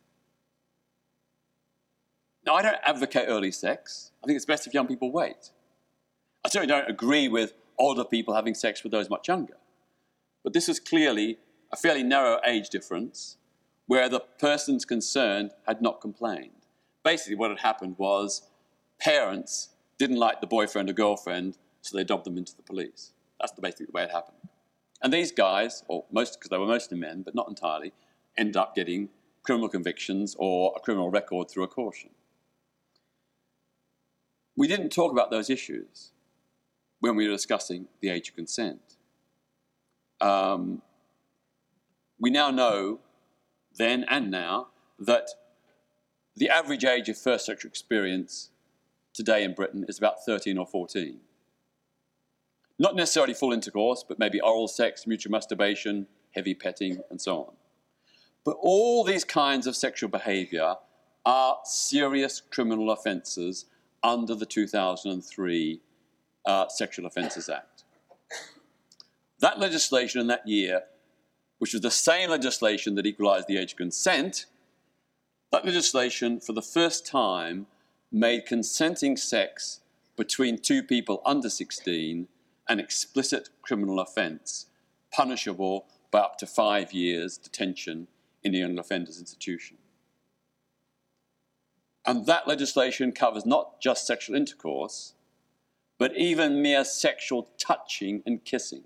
Now, 2.44 2.54
I 2.54 2.62
don't 2.62 2.78
advocate 2.84 3.26
early 3.28 3.52
sex. 3.52 4.12
I 4.22 4.26
think 4.26 4.36
it's 4.36 4.46
best 4.46 4.66
if 4.66 4.74
young 4.74 4.86
people 4.86 5.12
wait. 5.12 5.50
I 6.44 6.48
certainly 6.48 6.72
don't 6.72 6.88
agree 6.88 7.28
with 7.28 7.52
older 7.78 8.04
people 8.04 8.34
having 8.34 8.54
sex 8.54 8.82
with 8.82 8.92
those 8.92 9.10
much 9.10 9.28
younger. 9.28 9.56
But 10.42 10.52
this 10.52 10.68
is 10.68 10.80
clearly 10.80 11.38
a 11.70 11.76
fairly 11.76 12.02
narrow 12.02 12.40
age 12.46 12.70
difference 12.70 13.36
where 13.86 14.08
the 14.08 14.20
persons 14.20 14.84
concerned 14.84 15.50
had 15.66 15.82
not 15.82 16.00
complained. 16.00 16.66
Basically, 17.04 17.36
what 17.36 17.50
had 17.50 17.60
happened 17.60 17.96
was 17.98 18.42
parents 19.00 19.70
didn't 19.98 20.16
like 20.16 20.40
the 20.40 20.46
boyfriend 20.46 20.88
or 20.88 20.92
girlfriend, 20.92 21.58
so 21.83 21.97
they 21.97 22.05
dumped 22.05 22.25
them 22.25 22.38
into 22.38 22.57
the 22.57 22.62
police. 22.62 23.12
That's 23.40 23.53
the 23.53 23.62
basically 23.62 23.87
the 23.87 23.93
way 23.93 24.05
it 24.05 24.11
happened. 24.11 24.37
And 25.03 25.12
these 25.12 25.33
guys, 25.33 25.83
or 25.88 26.05
most, 26.12 26.38
because 26.38 26.51
they 26.51 26.59
were 26.59 26.66
mostly 26.66 26.99
men, 26.99 27.23
but 27.23 27.35
not 27.35 27.49
entirely, 27.49 27.93
ended 28.37 28.57
up 28.57 28.75
getting 28.75 29.09
criminal 29.43 29.69
convictions 29.69 30.37
or 30.38 30.75
a 30.77 30.81
criminal 30.81 31.11
record 31.11 31.51
through 31.51 31.64
a 31.64 31.69
caution. 31.69 32.11
We 34.57 34.69
didn't 34.69 34.90
talk 34.90 35.11
about 35.11 35.31
those 35.31 35.49
issues 35.49 36.12
when 37.01 37.16
we 37.16 37.27
were 37.27 37.33
discussing 37.35 37.88
the 38.01 38.11
age 38.11 38.29
of 38.29 38.37
consent. 38.37 38.97
Um, 40.21 40.83
we 42.19 42.31
now 42.31 42.51
know, 42.51 43.01
then 43.77 44.05
and 44.11 44.31
now, 44.31 44.69
that 44.99 45.31
the 46.37 46.51
average 46.51 46.85
age 46.85 47.09
of 47.09 47.16
first 47.16 47.47
sexual 47.47 47.71
experience 47.71 48.51
today 49.14 49.43
in 49.43 49.55
Britain 49.55 49.87
is 49.88 49.97
about 49.97 50.25
13 50.27 50.59
or 50.59 50.66
14. 50.66 51.21
Not 52.81 52.97
necessarily 52.97 53.35
full 53.35 53.53
intercourse, 53.53 54.03
but 54.09 54.19
maybe 54.19 54.40
oral 54.40 54.66
sex, 54.66 55.07
mutual 55.07 55.33
masturbation, 55.33 56.07
heavy 56.31 56.55
petting, 56.55 57.03
and 57.11 57.21
so 57.21 57.40
on. 57.40 57.53
But 58.43 58.57
all 58.59 59.05
these 59.05 59.23
kinds 59.23 59.66
of 59.66 59.77
sexual 59.77 60.09
behavior 60.09 60.77
are 61.27 61.59
serious 61.64 62.40
criminal 62.40 62.90
offences 62.90 63.66
under 64.03 64.35
the 64.35 64.47
2003 64.47 65.83
uh, 66.47 66.69
Sexual 66.71 67.05
Offences 67.05 67.51
Act. 67.51 67.85
That 69.40 69.59
legislation 69.59 70.23
in 70.23 70.29
that 70.29 70.49
year, 70.49 70.85
which 71.59 71.75
was 71.75 71.83
the 71.83 71.90
same 71.90 72.31
legislation 72.31 72.95
that 72.95 73.05
equalised 73.05 73.47
the 73.47 73.59
age 73.59 73.73
of 73.73 73.77
consent, 73.77 74.47
that 75.53 75.66
legislation 75.66 76.40
for 76.40 76.55
the 76.55 76.62
first 76.62 77.07
time 77.07 77.66
made 78.11 78.47
consenting 78.47 79.19
sex 79.19 79.81
between 80.16 80.57
two 80.57 80.83
people 80.83 81.21
under 81.27 81.51
16 81.51 82.27
an 82.70 82.78
explicit 82.78 83.50
criminal 83.62 83.98
offence, 83.98 84.66
punishable 85.12 85.87
by 86.12 86.20
up 86.20 86.38
to 86.38 86.46
five 86.46 86.92
years 86.92 87.37
detention 87.37 88.06
in 88.44 88.54
a 88.54 88.59
young 88.59 88.78
offenders 88.78 89.18
institution. 89.18 89.76
And 92.06 92.26
that 92.26 92.46
legislation 92.46 93.11
covers 93.11 93.44
not 93.44 93.80
just 93.80 94.06
sexual 94.06 94.37
intercourse, 94.37 95.14
but 95.98 96.16
even 96.16 96.62
mere 96.62 96.85
sexual 96.85 97.50
touching 97.59 98.22
and 98.24 98.44
kissing. 98.44 98.85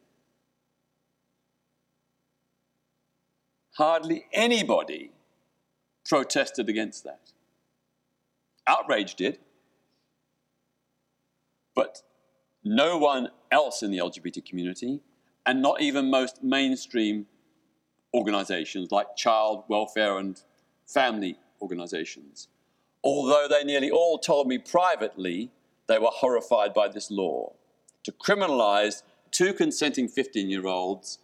Hardly 3.76 4.24
anybody 4.32 5.12
protested 6.08 6.70
against 6.70 7.04
that. 7.04 7.32
Outrage 8.66 9.14
did, 9.14 9.38
but 11.74 12.02
no 12.64 12.96
one 12.96 13.28
else 13.54 13.82
in 13.82 13.90
the 13.90 13.98
LGBT 13.98 14.44
community, 14.44 15.00
and 15.46 15.62
not 15.62 15.80
even 15.80 16.10
most 16.10 16.42
mainstream 16.42 17.26
organizations 18.12 18.90
like 18.90 19.16
child 19.16 19.64
welfare 19.68 20.18
and 20.18 20.42
family 20.86 21.38
organizations. 21.62 22.48
Although 23.02 23.46
they 23.48 23.64
nearly 23.64 23.90
all 23.90 24.18
told 24.18 24.46
me 24.48 24.58
privately 24.58 25.50
they 25.86 25.98
were 25.98 26.10
horrified 26.10 26.74
by 26.74 26.88
this 26.88 27.10
law 27.10 27.52
to 28.04 28.12
criminalize 28.12 29.02
two 29.30 29.52
consenting 29.52 30.08
15 30.08 30.50
year 30.50 30.66
olds 30.66 31.18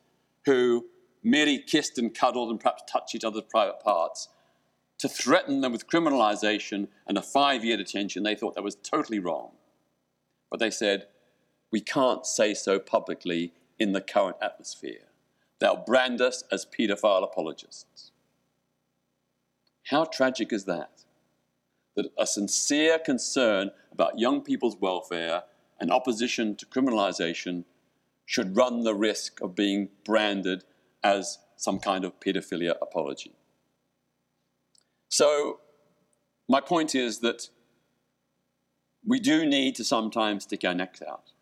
who 0.44 0.86
merely 1.22 1.58
kissed 1.58 1.98
and 1.98 2.14
cuddled 2.14 2.50
and 2.50 2.60
perhaps 2.60 2.82
touched 2.90 3.14
each 3.14 3.24
other's 3.24 3.44
private 3.48 3.80
parts, 3.80 4.28
to 4.98 5.08
threaten 5.08 5.60
them 5.60 5.72
with 5.72 5.86
criminalization 5.86 6.88
and 7.06 7.16
a 7.16 7.22
five 7.22 7.64
year 7.64 7.76
detention. 7.76 8.22
They 8.22 8.34
thought 8.34 8.54
that 8.54 8.64
was 8.64 8.76
totally 8.76 9.18
wrong. 9.18 9.52
But 10.50 10.60
they 10.60 10.70
said, 10.70 11.06
we 11.70 11.80
can't 11.80 12.26
say 12.26 12.54
so 12.54 12.78
publicly 12.78 13.52
in 13.78 13.92
the 13.92 14.00
current 14.00 14.36
atmosphere. 14.42 15.08
They'll 15.58 15.76
brand 15.76 16.20
us 16.20 16.44
as 16.50 16.66
paedophile 16.66 17.22
apologists. 17.22 18.12
How 19.86 20.04
tragic 20.04 20.52
is 20.52 20.64
that? 20.64 21.04
That 21.96 22.12
a 22.18 22.26
sincere 22.26 22.98
concern 22.98 23.70
about 23.92 24.18
young 24.18 24.42
people's 24.42 24.76
welfare 24.76 25.44
and 25.78 25.90
opposition 25.90 26.56
to 26.56 26.66
criminalization 26.66 27.64
should 28.26 28.56
run 28.56 28.84
the 28.84 28.94
risk 28.94 29.40
of 29.40 29.54
being 29.54 29.88
branded 30.04 30.64
as 31.02 31.38
some 31.56 31.78
kind 31.78 32.04
of 32.04 32.18
pedophilia 32.20 32.74
apology. 32.80 33.34
So, 35.08 35.58
my 36.48 36.60
point 36.60 36.94
is 36.94 37.18
that 37.20 37.48
we 39.04 39.18
do 39.18 39.44
need 39.44 39.74
to 39.76 39.84
sometimes 39.84 40.44
stick 40.44 40.64
our 40.64 40.74
necks 40.74 41.02
out. 41.02 41.32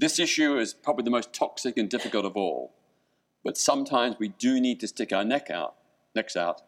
This 0.00 0.18
issue 0.18 0.56
is 0.56 0.72
probably 0.72 1.04
the 1.04 1.10
most 1.10 1.34
toxic 1.34 1.76
and 1.76 1.86
difficult 1.86 2.24
of 2.24 2.34
all, 2.34 2.72
but 3.44 3.58
sometimes 3.58 4.16
we 4.18 4.28
do 4.28 4.58
need 4.58 4.80
to 4.80 4.88
stick 4.88 5.12
our 5.12 5.24
neck 5.24 5.50
out, 5.50 5.74
necks 6.14 6.36
out 6.36 6.62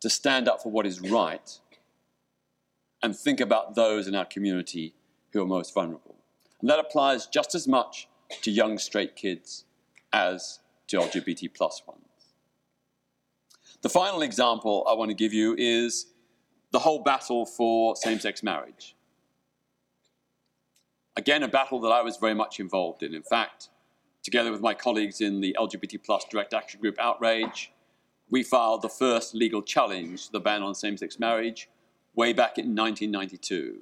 to 0.00 0.08
stand 0.08 0.48
up 0.48 0.62
for 0.62 0.72
what 0.72 0.86
is 0.86 0.98
right 0.98 1.60
and 3.02 3.14
think 3.14 3.40
about 3.40 3.74
those 3.74 4.08
in 4.08 4.14
our 4.14 4.24
community 4.24 4.94
who 5.34 5.42
are 5.42 5.46
most 5.46 5.74
vulnerable. 5.74 6.16
And 6.62 6.70
that 6.70 6.78
applies 6.78 7.26
just 7.26 7.54
as 7.54 7.68
much 7.68 8.08
to 8.40 8.50
young 8.50 8.78
straight 8.78 9.16
kids 9.16 9.66
as 10.10 10.60
to 10.86 10.96
LGBT 10.96 11.52
plus 11.52 11.82
ones. 11.86 12.00
The 13.82 13.90
final 13.90 14.22
example 14.22 14.86
I 14.88 14.94
want 14.94 15.10
to 15.10 15.14
give 15.14 15.34
you 15.34 15.54
is 15.58 16.06
the 16.70 16.78
whole 16.78 17.02
battle 17.02 17.44
for 17.44 17.96
same 17.96 18.18
sex 18.18 18.42
marriage. 18.42 18.96
Again, 21.18 21.42
a 21.42 21.48
battle 21.48 21.80
that 21.80 21.88
I 21.88 22.00
was 22.00 22.16
very 22.16 22.32
much 22.32 22.60
involved 22.60 23.02
in. 23.02 23.12
In 23.12 23.24
fact, 23.24 23.70
together 24.22 24.52
with 24.52 24.60
my 24.60 24.72
colleagues 24.72 25.20
in 25.20 25.40
the 25.40 25.56
LGBT 25.58 26.04
plus 26.04 26.24
direct 26.30 26.54
action 26.54 26.80
group 26.80 26.94
Outrage, 26.96 27.72
we 28.30 28.44
filed 28.44 28.82
the 28.82 28.88
first 28.88 29.34
legal 29.34 29.60
challenge 29.60 30.26
to 30.26 30.32
the 30.32 30.38
ban 30.38 30.62
on 30.62 30.76
same 30.76 30.96
sex 30.96 31.18
marriage 31.18 31.68
way 32.14 32.32
back 32.32 32.56
in 32.56 32.66
1992, 32.66 33.78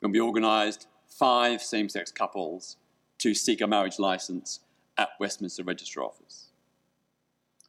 when 0.00 0.10
we 0.10 0.18
organized 0.18 0.88
five 1.06 1.62
same 1.62 1.88
sex 1.88 2.10
couples 2.10 2.78
to 3.18 3.32
seek 3.32 3.60
a 3.60 3.66
marriage 3.68 4.00
license 4.00 4.58
at 4.98 5.10
Westminster 5.20 5.62
Register 5.62 6.02
Office. 6.02 6.48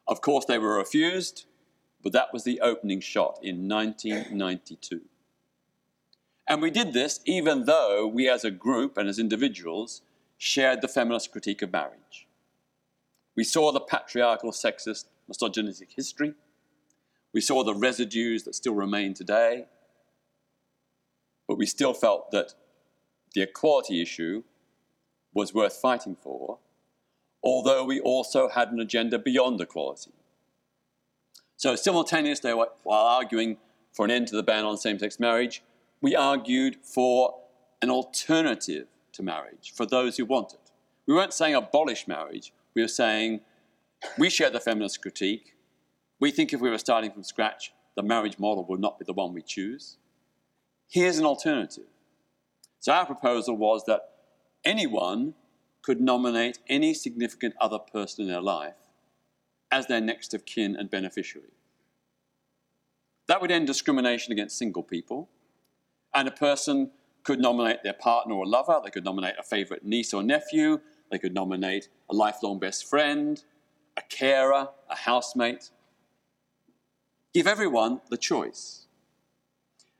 Of 0.07 0.21
course, 0.21 0.45
they 0.45 0.57
were 0.57 0.77
refused, 0.77 1.45
but 2.01 2.13
that 2.13 2.33
was 2.33 2.45
the 2.45 2.59
opening 2.61 2.99
shot 2.99 3.37
in 3.43 3.69
1992. 3.69 5.01
And 6.51 6.61
we 6.61 6.69
did 6.69 6.91
this 6.91 7.21
even 7.23 7.63
though 7.63 8.05
we 8.05 8.27
as 8.27 8.43
a 8.43 8.51
group 8.51 8.97
and 8.97 9.07
as 9.07 9.17
individuals 9.17 10.01
shared 10.37 10.81
the 10.81 10.89
feminist 10.89 11.31
critique 11.31 11.61
of 11.61 11.71
marriage. 11.71 12.27
We 13.37 13.45
saw 13.45 13.71
the 13.71 13.79
patriarchal, 13.79 14.51
sexist, 14.51 15.05
misogynistic 15.29 15.93
history. 15.95 16.33
We 17.33 17.39
saw 17.39 17.63
the 17.63 17.73
residues 17.73 18.43
that 18.43 18.55
still 18.55 18.73
remain 18.73 19.13
today. 19.13 19.67
But 21.47 21.57
we 21.57 21.65
still 21.65 21.93
felt 21.93 22.31
that 22.31 22.53
the 23.33 23.43
equality 23.43 24.01
issue 24.01 24.43
was 25.33 25.53
worth 25.53 25.77
fighting 25.77 26.17
for, 26.21 26.59
although 27.41 27.85
we 27.85 28.01
also 28.01 28.49
had 28.49 28.73
an 28.73 28.81
agenda 28.81 29.17
beyond 29.17 29.61
equality. 29.61 30.11
So, 31.55 31.77
simultaneously, 31.77 32.51
while 32.51 32.75
arguing 32.83 33.55
for 33.93 34.03
an 34.03 34.11
end 34.11 34.27
to 34.27 34.35
the 34.35 34.43
ban 34.43 34.65
on 34.65 34.75
same 34.75 34.99
sex 34.99 35.17
marriage, 35.17 35.63
we 36.01 36.15
argued 36.15 36.77
for 36.83 37.35
an 37.81 37.89
alternative 37.89 38.87
to 39.13 39.23
marriage 39.23 39.71
for 39.73 39.85
those 39.85 40.17
who 40.17 40.25
want 40.25 40.53
it. 40.53 40.71
We 41.05 41.13
weren't 41.13 41.33
saying 41.33 41.55
abolish 41.55 42.07
marriage, 42.07 42.53
we 42.73 42.81
were 42.81 42.87
saying 42.87 43.41
we 44.17 44.29
share 44.29 44.49
the 44.49 44.59
feminist 44.59 45.01
critique. 45.01 45.55
We 46.19 46.31
think 46.31 46.53
if 46.53 46.61
we 46.61 46.69
were 46.69 46.77
starting 46.77 47.11
from 47.11 47.23
scratch, 47.23 47.73
the 47.95 48.03
marriage 48.03 48.39
model 48.39 48.65
would 48.65 48.79
not 48.79 48.99
be 48.99 49.05
the 49.05 49.13
one 49.13 49.33
we 49.33 49.41
choose. 49.41 49.97
Here's 50.87 51.17
an 51.17 51.25
alternative. 51.25 51.87
So, 52.79 52.91
our 52.93 53.05
proposal 53.05 53.55
was 53.55 53.85
that 53.85 54.01
anyone 54.63 55.35
could 55.81 56.01
nominate 56.01 56.59
any 56.67 56.93
significant 56.93 57.55
other 57.59 57.79
person 57.79 58.23
in 58.23 58.31
their 58.31 58.41
life 58.41 58.75
as 59.71 59.87
their 59.87 60.01
next 60.01 60.33
of 60.33 60.45
kin 60.45 60.75
and 60.75 60.89
beneficiary. 60.89 61.53
That 63.27 63.41
would 63.41 63.51
end 63.51 63.67
discrimination 63.67 64.31
against 64.31 64.57
single 64.57 64.83
people, 64.83 65.29
and 66.13 66.27
a 66.27 66.31
person 66.31 66.91
could 67.23 67.39
nominate 67.39 67.83
their 67.83 67.93
partner 67.93 68.33
or 68.35 68.45
lover, 68.45 68.79
they 68.83 68.89
could 68.89 69.05
nominate 69.05 69.35
a 69.39 69.43
favorite 69.43 69.85
niece 69.85 70.13
or 70.13 70.23
nephew, 70.23 70.79
they 71.11 71.19
could 71.19 71.33
nominate 71.33 71.89
a 72.09 72.15
lifelong 72.15 72.59
best 72.59 72.89
friend, 72.89 73.43
a 73.97 74.01
carer, 74.01 74.69
a 74.89 74.95
housemate. 74.95 75.69
Give 77.33 77.47
everyone 77.47 78.01
the 78.09 78.17
choice. 78.17 78.87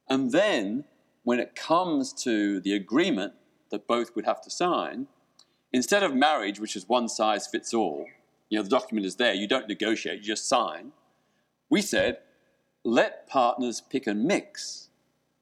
And 0.10 0.32
then, 0.32 0.86
when 1.24 1.40
it 1.40 1.56
comes 1.56 2.12
to 2.24 2.60
the 2.60 2.74
agreement 2.74 3.34
that 3.70 3.88
both 3.88 4.16
would 4.16 4.26
have 4.26 4.42
to 4.42 4.50
sign, 4.50 5.08
instead 5.72 6.04
of 6.04 6.14
marriage, 6.14 6.60
which 6.60 6.76
is 6.76 6.90
one 6.90 7.08
size 7.08 7.48
fits 7.48 7.74
all, 7.74 8.06
you 8.50 8.58
know, 8.58 8.64
the 8.64 8.70
document 8.70 9.06
is 9.06 9.16
there, 9.16 9.34
you 9.34 9.48
don't 9.48 9.68
negotiate, 9.68 10.20
you 10.20 10.26
just 10.26 10.50
sign. 10.50 10.92
We 11.70 11.82
said, 11.82 12.18
let 12.84 13.28
partners 13.28 13.82
pick 13.82 14.08
and 14.08 14.26
mix 14.26 14.90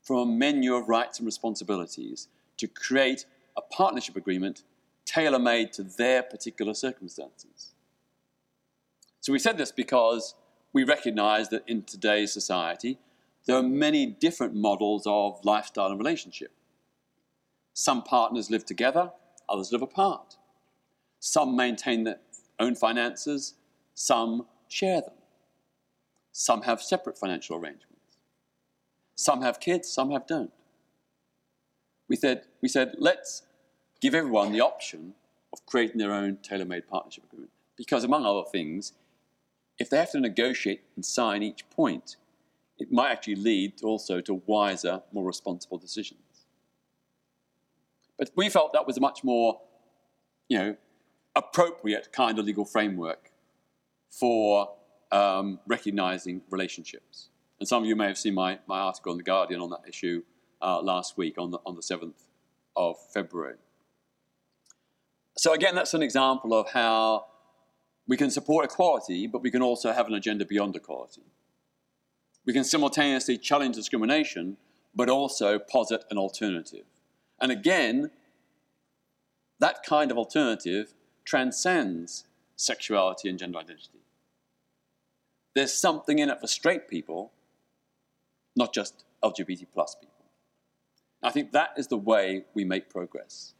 from 0.09 0.17
a 0.17 0.25
menu 0.25 0.73
of 0.73 0.89
rights 0.89 1.19
and 1.19 1.27
responsibilities 1.27 2.29
to 2.57 2.67
create 2.67 3.27
a 3.55 3.61
partnership 3.61 4.15
agreement 4.15 4.63
tailor 5.05 5.37
made 5.37 5.71
to 5.71 5.83
their 5.83 6.23
particular 6.23 6.73
circumstances. 6.73 7.75
So 9.19 9.31
we 9.31 9.37
said 9.37 9.59
this 9.59 9.71
because 9.71 10.33
we 10.73 10.83
recognize 10.83 11.49
that 11.49 11.63
in 11.67 11.83
today's 11.83 12.33
society, 12.33 12.97
there 13.45 13.55
are 13.55 13.61
many 13.61 14.07
different 14.07 14.55
models 14.55 15.03
of 15.05 15.45
lifestyle 15.45 15.91
and 15.91 15.99
relationship. 15.99 16.53
Some 17.75 18.01
partners 18.01 18.49
live 18.49 18.65
together, 18.65 19.11
others 19.47 19.71
live 19.71 19.83
apart. 19.83 20.37
Some 21.19 21.55
maintain 21.55 22.03
their 22.05 22.17
own 22.59 22.73
finances, 22.73 23.53
some 23.93 24.47
share 24.69 25.01
them. 25.01 25.13
Some 26.31 26.63
have 26.63 26.81
separate 26.81 27.19
financial 27.19 27.57
arrangements. 27.57 27.88
Some 29.19 29.41
have 29.41 29.59
kids, 29.59 29.89
some 29.89 30.11
have 30.11 30.25
don't. 30.25 30.53
We 32.07 32.15
said, 32.15 32.43
we 32.61 32.69
said 32.69 32.95
let's 32.99 33.43
give 33.99 34.15
everyone 34.15 34.53
the 34.53 34.61
option 34.61 35.13
of 35.51 35.65
creating 35.65 35.97
their 35.97 36.13
own 36.13 36.37
tailor 36.37 36.63
made 36.63 36.87
partnership 36.87 37.25
agreement. 37.25 37.51
Because, 37.75 38.05
among 38.05 38.25
other 38.25 38.47
things, 38.49 38.93
if 39.77 39.89
they 39.89 39.97
have 39.97 40.11
to 40.11 40.21
negotiate 40.21 40.83
and 40.95 41.03
sign 41.03 41.43
each 41.43 41.69
point, 41.69 42.15
it 42.77 42.93
might 42.93 43.11
actually 43.11 43.35
lead 43.35 43.83
also 43.83 44.21
to 44.21 44.41
wiser, 44.45 45.01
more 45.11 45.25
responsible 45.25 45.77
decisions. 45.77 46.45
But 48.17 48.31
we 48.37 48.47
felt 48.47 48.71
that 48.71 48.87
was 48.87 48.95
a 48.95 49.01
much 49.01 49.25
more, 49.25 49.59
you 50.47 50.57
know, 50.57 50.77
appropriate 51.35 52.13
kind 52.13 52.39
of 52.39 52.45
legal 52.45 52.63
framework 52.63 53.31
for 54.09 54.69
um, 55.11 55.59
recognizing 55.67 56.41
relationships. 56.49 57.28
And 57.59 57.67
some 57.67 57.83
of 57.83 57.87
you 57.87 57.95
may 57.95 58.07
have 58.07 58.17
seen 58.17 58.33
my, 58.33 58.59
my 58.67 58.79
article 58.79 59.11
in 59.11 59.17
The 59.17 59.23
Guardian 59.23 59.61
on 59.61 59.69
that 59.71 59.81
issue 59.87 60.23
uh, 60.61 60.81
last 60.81 61.17
week 61.17 61.37
on 61.37 61.51
the, 61.51 61.59
on 61.65 61.75
the 61.75 61.81
7th 61.81 62.13
of 62.75 62.95
February. 63.13 63.55
So, 65.37 65.53
again, 65.53 65.75
that's 65.75 65.93
an 65.93 66.01
example 66.01 66.53
of 66.53 66.71
how 66.71 67.25
we 68.07 68.17
can 68.17 68.29
support 68.29 68.65
equality, 68.65 69.27
but 69.27 69.41
we 69.41 69.51
can 69.51 69.61
also 69.61 69.91
have 69.91 70.07
an 70.07 70.13
agenda 70.13 70.45
beyond 70.45 70.75
equality. 70.75 71.21
We 72.45 72.53
can 72.53 72.63
simultaneously 72.63 73.37
challenge 73.37 73.75
discrimination, 73.75 74.57
but 74.95 75.09
also 75.09 75.59
posit 75.59 76.03
an 76.09 76.17
alternative. 76.17 76.85
And 77.39 77.51
again, 77.51 78.11
that 79.59 79.83
kind 79.83 80.11
of 80.11 80.17
alternative 80.17 80.93
transcends 81.25 82.25
sexuality 82.55 83.29
and 83.29 83.37
gender 83.37 83.59
identity. 83.59 83.99
There's 85.55 85.73
something 85.73 86.19
in 86.19 86.29
it 86.29 86.39
for 86.41 86.47
straight 86.47 86.87
people, 86.87 87.31
not 88.59 88.73
just 88.73 89.05
LGBT 89.23 89.65
plus 89.73 89.95
people. 89.95 90.25
I 91.23 91.31
think 91.31 91.53
that 91.53 91.71
is 91.77 91.87
the 91.87 91.97
way 91.97 92.43
we 92.53 92.63
make 92.65 92.89
progress 92.89 93.53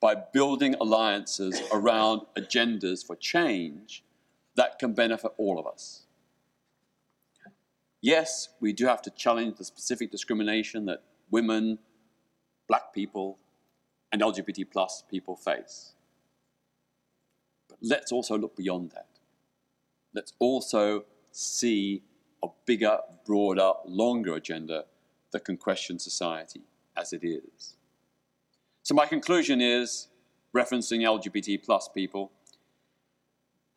by 0.00 0.16
building 0.16 0.74
alliances 0.80 1.62
around 1.72 2.22
agendas 2.36 3.06
for 3.06 3.14
change 3.14 4.04
that 4.56 4.78
can 4.80 4.92
benefit 4.92 5.32
all 5.38 5.58
of 5.60 5.66
us. 5.66 6.06
Yes, 8.00 8.48
we 8.60 8.72
do 8.72 8.86
have 8.86 9.00
to 9.02 9.10
challenge 9.10 9.58
the 9.58 9.64
specific 9.64 10.10
discrimination 10.10 10.86
that 10.86 11.04
women, 11.30 11.78
black 12.66 12.92
people, 12.92 13.38
and 14.10 14.20
LGBT 14.20 14.66
plus 14.70 15.04
people 15.08 15.36
face. 15.36 15.94
But 17.68 17.78
let's 17.80 18.10
also 18.10 18.36
look 18.36 18.56
beyond 18.56 18.90
that. 18.90 19.06
Let's 20.12 20.32
also 20.40 21.04
see 21.30 22.02
a 22.42 22.48
bigger, 22.66 22.98
broader, 23.24 23.72
longer 23.86 24.34
agenda 24.34 24.84
that 25.32 25.44
can 25.44 25.56
question 25.56 25.98
society 25.98 26.62
as 26.96 27.12
it 27.12 27.24
is. 27.24 27.76
So 28.82 28.94
my 28.94 29.06
conclusion 29.06 29.60
is, 29.60 30.08
referencing 30.54 31.00
LGBT 31.00 31.64
plus 31.64 31.88
people, 31.88 32.32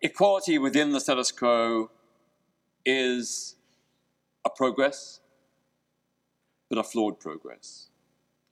equality 0.02 0.58
within 0.58 0.92
the 0.92 1.00
status 1.00 1.32
quo 1.32 1.90
is 2.86 3.56
a 4.46 4.50
progress, 4.50 5.22
but 6.70 6.78
a 6.78 6.84
flawed 6.84 7.20
progress. 7.20 7.90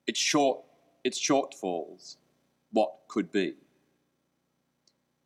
It's 0.08 0.20
short, 0.20 0.62
its 1.04 1.20
shortfalls, 1.20 2.18
what 2.72 2.92
could 3.08 3.32
be. 3.32 3.56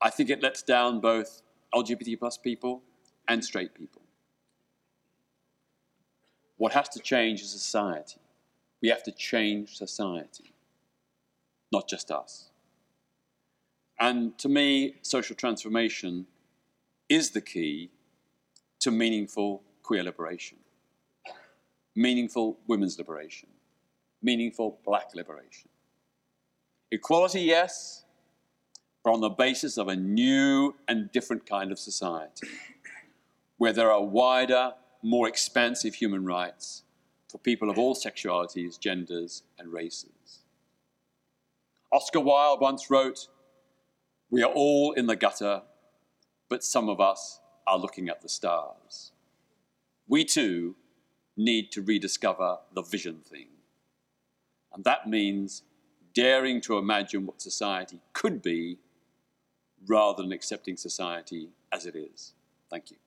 I 0.02 0.10
think 0.10 0.30
it 0.30 0.42
lets 0.42 0.62
down 0.64 1.00
both 1.00 1.42
LGBT 1.74 2.20
plus 2.20 2.38
people 2.38 2.84
and 3.28 3.44
straight 3.44 3.74
people. 3.74 4.02
What 6.58 6.74
has 6.74 6.90
to 6.90 7.00
change 7.00 7.42
is 7.42 7.52
society. 7.52 8.20
We 8.82 8.90
have 8.90 9.04
to 9.04 9.12
change 9.12 9.78
society 9.78 10.54
not 11.72 11.88
just 11.88 12.12
us. 12.12 12.50
And 14.00 14.38
to 14.40 14.50
me, 14.50 14.96
social 15.02 15.36
transformation 15.36 16.28
is 17.10 17.32
the 17.32 17.42
key 17.42 17.90
to 18.80 18.92
meaningful 18.92 19.64
queer 19.82 20.04
liberation, 20.04 20.58
meaningful 21.96 22.58
women's 22.68 22.98
liberation, 22.98 23.50
meaningful 24.22 24.80
black 24.86 25.16
liberation. 25.16 25.70
Equality, 26.92 27.42
yes, 27.42 28.04
but 29.04 29.14
on 29.14 29.22
the 29.22 29.30
basis 29.30 29.78
of 29.78 29.88
a 29.88 29.96
new 29.96 30.76
and 30.88 31.12
different 31.12 31.46
kind 31.46 31.72
of 31.72 31.80
society 31.80 32.48
where 33.58 33.74
there 33.74 33.92
are 33.92 34.04
wider, 34.04 34.74
more 35.02 35.28
expansive 35.28 35.96
human 35.96 36.26
rights 36.26 36.84
for 37.30 37.38
people 37.38 37.70
of 37.70 37.78
all 37.78 37.96
sexualities, 37.96 38.80
genders, 38.80 39.44
and 39.60 39.72
races. 39.72 40.44
Oscar 41.92 42.20
Wilde 42.20 42.62
once 42.62 42.90
wrote, 42.90 43.28
We 44.30 44.44
are 44.44 44.52
all 44.52 44.94
in 44.94 45.08
the 45.08 45.16
gutter, 45.16 45.64
but 46.50 46.64
some 46.64 46.90
of 46.90 47.00
us 47.00 47.40
are 47.66 47.78
looking 47.78 48.10
at 48.10 48.22
the 48.22 48.30
stars. 48.30 49.12
We 50.08 50.24
too 50.24 50.76
need 51.36 51.72
to 51.74 51.82
rediscover 51.82 52.58
the 52.74 52.82
vision 52.82 53.22
thing. 53.24 53.48
And 54.74 54.84
that 54.84 55.08
means 55.08 55.64
daring 56.14 56.62
to 56.62 56.78
imagine 56.78 57.26
what 57.26 57.42
society 57.42 58.00
could 58.14 58.42
be 58.42 58.80
rather 59.88 60.24
than 60.24 60.32
accepting 60.32 60.78
society 60.78 61.50
as 61.72 61.86
it 61.86 61.96
is. 61.96 62.34
Thank 62.70 62.92
you. 62.92 62.98